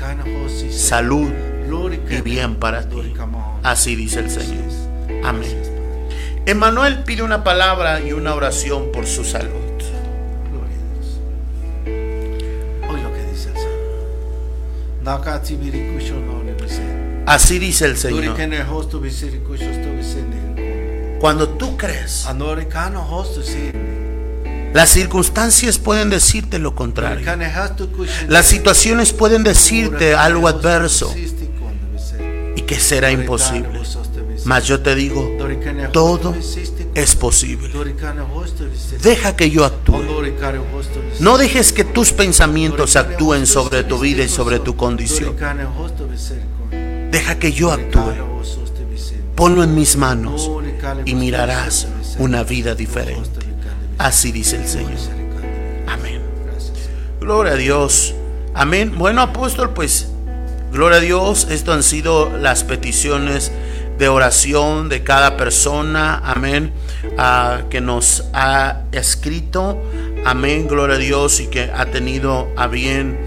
[0.70, 1.28] salud
[2.08, 3.14] y bien para ti.
[3.64, 4.64] Así dice el Señor.
[5.24, 5.60] Amén.
[6.46, 9.67] Emanuel pide una palabra y una oración por su salud.
[17.26, 18.36] Así dice el Señor.
[21.20, 22.26] Cuando tú crees,
[24.72, 27.26] las circunstancias pueden decirte lo contrario.
[28.28, 31.14] Las situaciones pueden decirte algo adverso
[32.56, 33.80] y que será imposible.
[34.44, 35.36] Mas yo te digo,
[35.92, 36.34] todo
[36.94, 37.70] es posible.
[39.02, 40.02] Deja que yo actúe.
[41.20, 45.36] No dejes que tus pensamientos actúen sobre tu vida y sobre tu condición.
[47.10, 48.12] Deja que yo actúe.
[49.34, 50.50] Ponlo en mis manos
[51.04, 53.38] y mirarás una vida diferente.
[53.98, 54.98] Así dice el Señor.
[55.86, 56.20] Amén.
[57.20, 58.14] Gloria a Dios.
[58.54, 58.94] Amén.
[58.96, 60.08] Bueno, apóstol, pues,
[60.72, 61.46] gloria a Dios.
[61.50, 63.52] Esto han sido las peticiones
[63.98, 66.72] de oración de cada persona, amén,
[67.68, 69.82] que nos ha escrito,
[70.24, 73.18] amén, gloria a Dios, y que ha tenido a bien,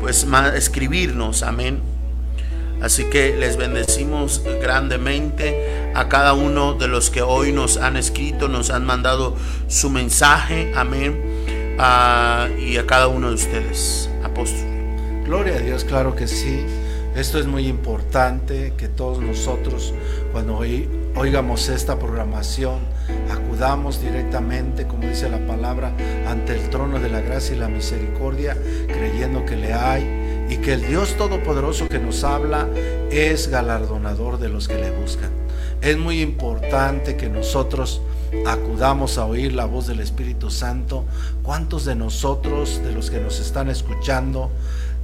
[0.00, 1.80] pues, escribirnos, amén.
[2.82, 8.48] Así que les bendecimos grandemente a cada uno de los que hoy nos han escrito,
[8.48, 9.34] nos han mandado
[9.68, 11.22] su mensaje, amén,
[12.58, 14.66] y a cada uno de ustedes, apóstol.
[15.24, 16.66] Gloria a Dios, claro que sí.
[17.16, 19.94] Esto es muy importante que todos nosotros
[20.32, 22.80] cuando oigamos esta programación
[23.30, 25.94] acudamos directamente, como dice la palabra,
[26.28, 28.54] ante el trono de la gracia y la misericordia,
[28.86, 32.68] creyendo que le hay y que el Dios Todopoderoso que nos habla
[33.10, 35.30] es galardonador de los que le buscan.
[35.80, 38.02] Es muy importante que nosotros
[38.46, 41.06] acudamos a oír la voz del Espíritu Santo.
[41.42, 44.50] ¿Cuántos de nosotros, de los que nos están escuchando,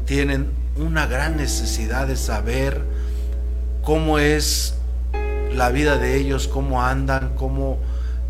[0.04, 2.82] tienen una gran necesidad de saber
[3.82, 4.74] cómo es
[5.54, 7.78] la vida de ellos, cómo andan, cómo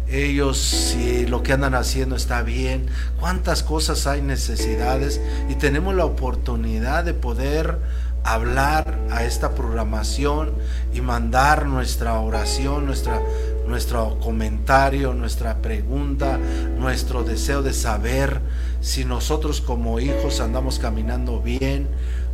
[0.08, 2.86] ellos, si lo que andan haciendo está bien,
[3.18, 5.20] cuántas cosas hay necesidades.
[5.48, 7.78] Y tenemos la oportunidad de poder
[8.24, 10.52] hablar a esta programación
[10.94, 13.20] y mandar nuestra oración, nuestra,
[13.66, 16.38] nuestro comentario, nuestra pregunta,
[16.78, 18.40] nuestro deseo de saber
[18.80, 21.88] si nosotros como hijos andamos caminando bien,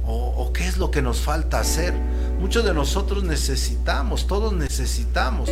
[0.08, 1.94] o, qué es lo que nos falta hacer,
[2.40, 5.50] muchos de nosotros necesitamos, todos necesitamos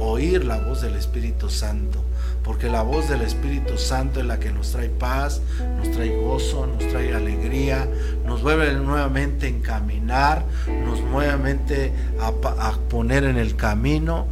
[0.00, 2.04] oír la voz del Espíritu Santo
[2.46, 5.40] porque la voz del Espíritu Santo es la que nos trae paz,
[5.78, 7.88] nos trae gozo, nos trae alegría,
[8.24, 10.44] nos vuelve nuevamente a encaminar,
[10.84, 14.28] nos nuevamente a, a poner en el camino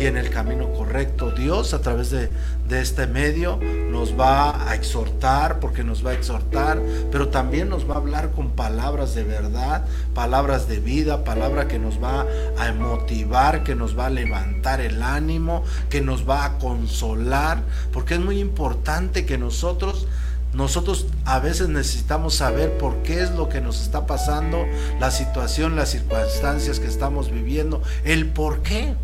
[0.00, 1.30] y en el camino correcto.
[1.30, 2.30] Dios a través de,
[2.70, 3.58] este medio
[3.90, 8.32] nos va a exhortar, porque nos va a exhortar, pero también nos va a hablar
[8.32, 12.26] con palabras de verdad, palabras de vida, palabra que nos va
[12.58, 17.62] a motivar, que nos va a levantar el ánimo, que nos va a consolar,
[17.92, 20.06] porque es muy importante que nosotros
[20.52, 24.64] nosotros a veces necesitamos saber por qué es lo que nos está pasando,
[24.98, 28.94] la situación, las circunstancias que estamos viviendo, el por qué.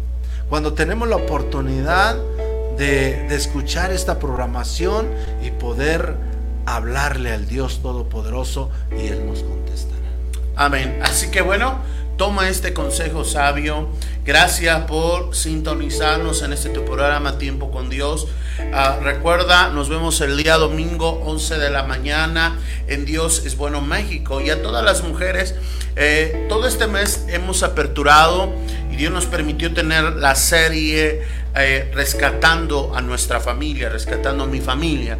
[0.52, 2.14] Cuando tenemos la oportunidad
[2.76, 5.08] de, escuchar esta programación
[5.42, 6.14] y poder
[6.66, 10.02] hablarle al Dios Todopoderoso y Él nos contestará.
[10.54, 11.00] Amén.
[11.02, 11.78] Así que bueno,
[12.18, 13.88] toma este consejo sabio.
[14.26, 18.28] Gracias por sintonizarnos en este tu programa Tiempo con Dios.
[18.74, 23.80] Ah, recuerda, nos vemos el día domingo 11 de la mañana en Dios es Bueno
[23.80, 24.42] México.
[24.42, 25.54] Y a todas las mujeres,
[25.96, 28.52] eh, todo este mes hemos aperturado
[28.92, 31.22] y Dios nos permitió tener la serie
[31.56, 35.18] eh, rescatando a nuestra familia, rescatando a mi familia.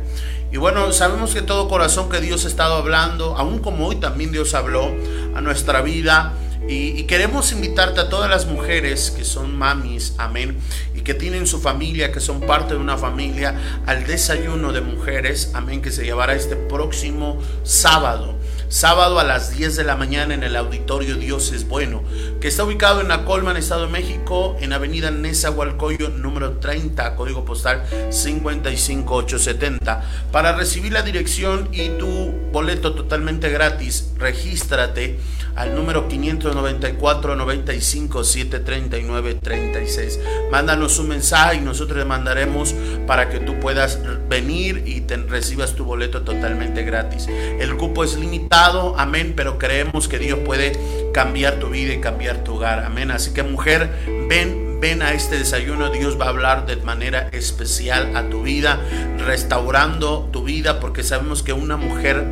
[0.52, 4.30] Y bueno, sabemos que todo corazón que Dios ha estado hablando, aún como hoy también
[4.30, 4.94] Dios habló
[5.34, 6.34] a nuestra vida.
[6.68, 10.58] Y, y, queremos invitarte a todas las mujeres que son mamis, amén,
[10.94, 15.50] y que tienen su familia, que son parte de una familia, al desayuno de mujeres,
[15.54, 18.36] amén, que se llevará este próximo sábado
[18.72, 22.02] sábado a las 10 de la mañana en el auditorio Dios es Bueno,
[22.40, 27.82] que está ubicado en Acolman, Estado de México, en Avenida Nezahualcóyotl, número 30, código postal
[28.08, 30.04] 55870.
[30.32, 35.20] Para recibir la dirección y tu boleto totalmente gratis, regístrate
[35.56, 40.20] al número 594 95 739 36.
[40.50, 42.74] Mándanos un mensaje y nosotros le mandaremos
[43.06, 47.26] para que tú puedas venir y recibas tu boleto totalmente gratis.
[47.28, 50.72] El cupo es limitado, amén, pero creemos que Dios puede
[51.12, 53.10] cambiar tu vida y cambiar tu hogar, amén.
[53.10, 53.90] Así que mujer,
[54.28, 58.80] ven, ven a este desayuno, Dios va a hablar de manera especial a tu vida,
[59.18, 62.24] restaurando tu vida, porque sabemos que una mujer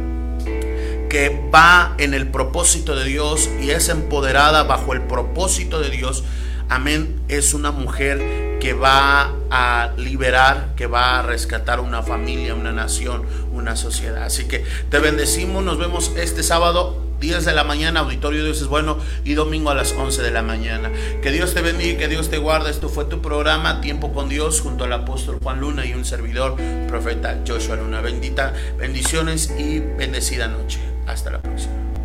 [1.11, 6.23] que va en el propósito de Dios y es empoderada bajo el propósito de Dios,
[6.69, 12.71] amén, es una mujer que va a liberar, que va a rescatar una familia, una
[12.71, 14.23] nación, una sociedad.
[14.23, 18.69] Así que te bendecimos, nos vemos este sábado 10 de la mañana, Auditorio Dios es
[18.69, 20.91] bueno, y domingo a las 11 de la mañana.
[21.23, 22.71] Que Dios te bendiga, que Dios te guarde.
[22.71, 26.57] Esto fue tu programa, Tiempo con Dios, junto al apóstol Juan Luna y un servidor,
[26.89, 28.01] profeta Joshua Luna.
[28.01, 30.79] Bendita, bendiciones y bendecida noche.
[31.11, 32.00] Hasta la próxima.